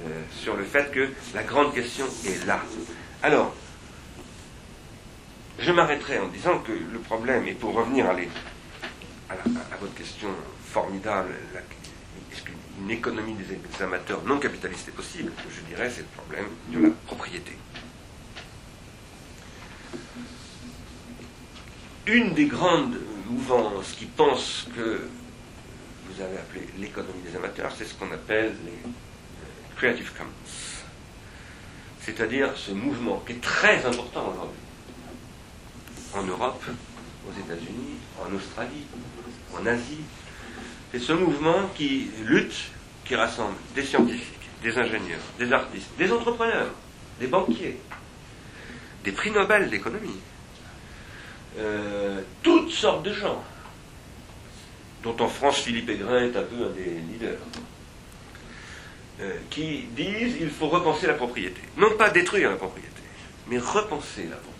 [0.06, 2.60] euh, sur le fait que la grande question est là.
[3.22, 3.54] Alors,
[5.58, 8.12] je m'arrêterai en disant que le problème, et pour revenir à,
[9.32, 10.28] à, votre question
[10.72, 11.30] formidable,
[12.32, 16.46] est-ce qu'il une économie des amateurs non capitalistes est possible, je dirais c'est le problème
[16.72, 17.52] de la propriété.
[22.06, 25.08] Une des grandes mouvances qui pensent que
[26.08, 28.90] vous avez appelé l'économie des amateurs, c'est ce qu'on appelle les
[29.76, 30.30] Creative Commons.
[32.00, 34.60] C'est-à-dire ce mouvement qui est très important aujourd'hui.
[36.14, 36.64] En Europe,
[37.28, 38.86] aux États-Unis, en Australie,
[39.54, 40.00] en Asie.
[40.90, 42.70] C'est ce mouvement qui lutte,
[43.04, 46.70] qui rassemble des scientifiques, des ingénieurs, des artistes, des entrepreneurs,
[47.20, 47.78] des banquiers,
[49.04, 50.20] des prix Nobel d'économie,
[51.58, 53.44] euh, toutes sortes de gens,
[55.02, 57.38] dont en France Philippe Aigrin est un peu un des leaders,
[59.20, 61.60] euh, qui disent il faut repenser la propriété.
[61.76, 62.88] Non pas détruire la propriété,
[63.48, 64.58] mais repenser la propriété.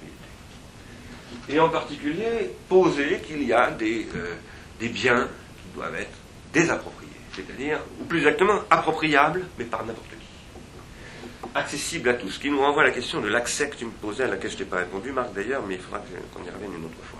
[1.48, 4.34] Et en particulier, poser qu'il y a des, euh,
[4.80, 6.16] des biens qui doivent être
[6.52, 11.48] désappropriés, c'est-à-dire, ou plus exactement, appropriables, mais par n'importe qui.
[11.54, 12.30] Accessible à tous.
[12.30, 14.50] Ce qui nous renvoie à la question de l'accès que tu me posais, à laquelle
[14.50, 16.00] je t'ai pas répondu, Marc d'ailleurs, mais il faudra
[16.32, 17.17] qu'on y revienne une autre fois.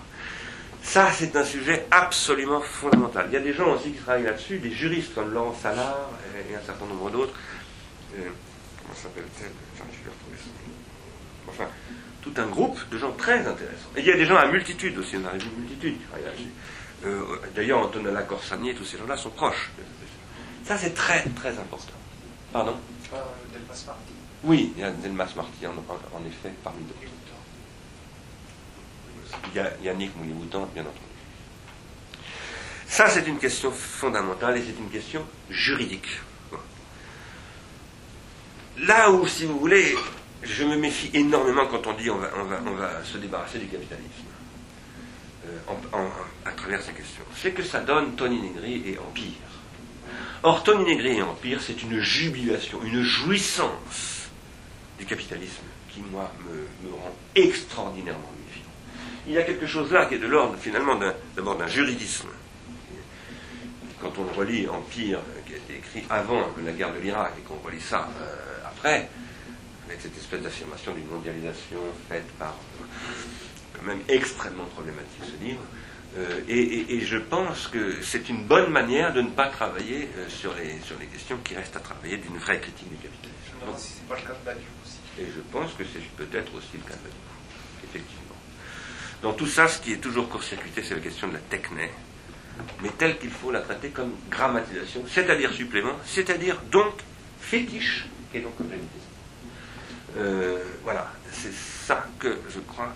[0.81, 3.27] Ça, c'est un sujet absolument fondamental.
[3.29, 6.09] Il y a des gens aussi qui travaillent là-dessus, des juristes comme Laurent Salard
[6.49, 7.33] et un certain nombre d'autres.
[8.17, 8.29] Euh,
[8.81, 9.51] comment s'appelle-t-elle?
[11.47, 11.65] Enfin,
[12.21, 13.89] tout un groupe de gens très intéressants.
[13.95, 16.25] Et il y a des gens à multitude aussi, on a une multitude qui travaillent
[16.25, 16.49] là-dessus.
[17.05, 17.23] Euh,
[17.55, 19.69] D'ailleurs, Antonella Corsani et tous ces gens-là sont proches.
[20.65, 21.93] Ça, c'est très, très important.
[22.51, 22.75] Pardon?
[23.13, 23.17] Euh,
[23.53, 24.13] Delmas Marty?
[24.43, 26.99] Oui, il y a Delmas Marty, en, en effet, parmi d'autres.
[29.83, 30.99] Yannick Moulier-Moutan, bien entendu.
[32.87, 36.07] Ça, c'est une question fondamentale et c'est une question juridique.
[38.79, 39.95] Là où, si vous voulez,
[40.41, 43.59] je me méfie énormément quand on dit on va, on va, on va se débarrasser
[43.59, 44.25] du capitalisme
[45.47, 46.07] euh,
[46.45, 49.33] à travers ces questions, c'est que ça donne Tony Negri et Empire.
[50.43, 54.29] Or, Tony Negri et Empire, c'est une jubilation, une jouissance
[54.97, 58.31] du capitalisme qui, moi, me, me rend extraordinairement.
[59.29, 60.99] Il y a quelque chose là qui est de l'ordre, finalement,
[61.35, 62.29] d'abord d'un juridisme.
[64.01, 67.59] Quand on relit Empire, qui a été écrit avant la guerre de l'Irak, et qu'on
[67.63, 69.07] relit ça euh, après,
[69.87, 71.77] avec cette espèce d'affirmation d'une mondialisation
[72.09, 72.55] faite par,
[73.73, 75.61] quand même extrêmement problématique ce livre,
[76.17, 80.09] euh, et, et, et, je pense que c'est une bonne manière de ne pas travailler
[80.17, 83.43] euh, sur, les, sur les questions qui restent à travailler d'une vraie critique du capitalisme.
[83.47, 84.97] Je me demande si c'est pas le cas de Badiou aussi.
[85.19, 88.18] Et je pense que c'est peut-être aussi le cas de Badiou, effectivement.
[89.21, 91.89] Dans tout ça, ce qui est toujours court-circuité, c'est la question de la techné,
[92.81, 96.93] mais telle qu'il faut la traiter comme grammatisation, c'est-à-dire supplément, c'est-à-dire donc
[97.41, 98.69] fétiche, et donc comme
[100.17, 102.93] euh, voilà, c'est ça que je crois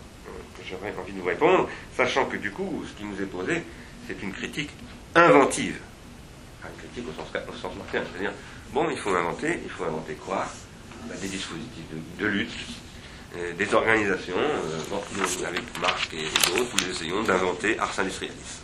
[0.57, 3.63] que j'aurais envie de vous répondre, sachant que du coup, ce qui nous est posé,
[4.07, 4.71] c'est une critique
[5.15, 5.79] inventive.
[6.59, 8.31] Enfin, une critique au sens, au sens c'est-à-dire,
[8.71, 10.47] bon, il faut inventer, il faut inventer quoi?
[11.07, 11.85] Ben, Des dispositifs
[12.17, 12.92] de, lutte, euh,
[13.33, 14.35] des organisations.
[14.37, 18.61] Euh, nous, avec Marc et, d'autres, nous essayons d'inventer Ars Industrialis.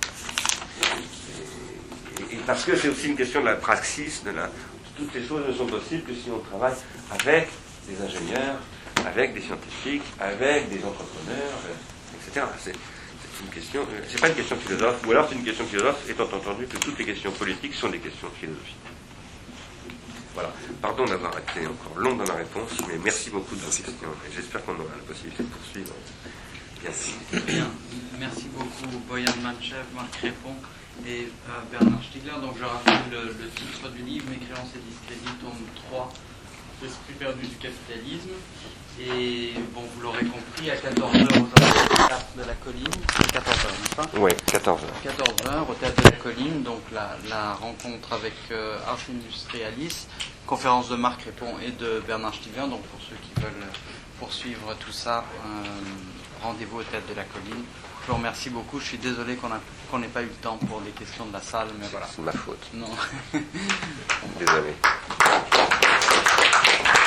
[2.32, 4.50] Et, parce que c'est aussi une question de la praxis, de la,
[4.98, 6.76] toutes ces choses ne sont possibles que si on travaille
[7.12, 7.50] avec
[7.88, 8.58] des ingénieurs,
[9.06, 11.60] avec des scientifiques, avec des entrepreneurs,
[12.28, 12.46] etc.
[12.64, 12.74] C'est
[13.42, 16.26] une question, euh, c'est pas une question philosophe, ou alors c'est une question philosophe, étant
[16.26, 18.76] entendu que toutes les questions politiques sont des questions philosophiques.
[20.40, 20.54] Voilà.
[20.82, 24.08] Pardon d'avoir été encore long dans ma réponse, mais merci beaucoup de vos questions.
[24.34, 25.94] J'espère qu'on aura la possibilité de poursuivre.
[26.82, 27.12] Merci.
[28.18, 30.56] Merci beaucoup, Boyan Manchev, Marc Répond
[31.06, 32.40] et euh, Bernard Stiegler.
[32.42, 35.60] Donc je rappelle le, le titre du livre, Mes créances et discrédits, tome
[35.90, 36.14] 3,
[36.84, 38.32] L'esprit perdu du capitalisme.
[39.02, 42.88] Et bon, vous l'aurez compris, à 14h aujourd'hui, au théâtre de la colline.
[42.88, 44.80] 14h, n'est-ce pas Oui, 14h.
[45.06, 50.08] 14h, au théâtre de la colline, donc la, la rencontre avec euh, Ars Industrialis,
[50.46, 52.68] conférence de Marc Répond et de Bernard Stiegler.
[52.70, 53.68] Donc pour ceux qui veulent
[54.20, 55.64] poursuivre tout ça, euh,
[56.44, 57.64] rendez-vous au théâtre de la colline.
[58.06, 58.80] Je vous remercie beaucoup.
[58.80, 61.68] Je suis désolé qu'on n'ait pas eu le temps pour les questions de la salle,
[61.80, 62.08] mais voilà.
[62.14, 62.68] C'est ma faute.
[62.74, 62.90] Non.
[64.40, 64.74] Désolé.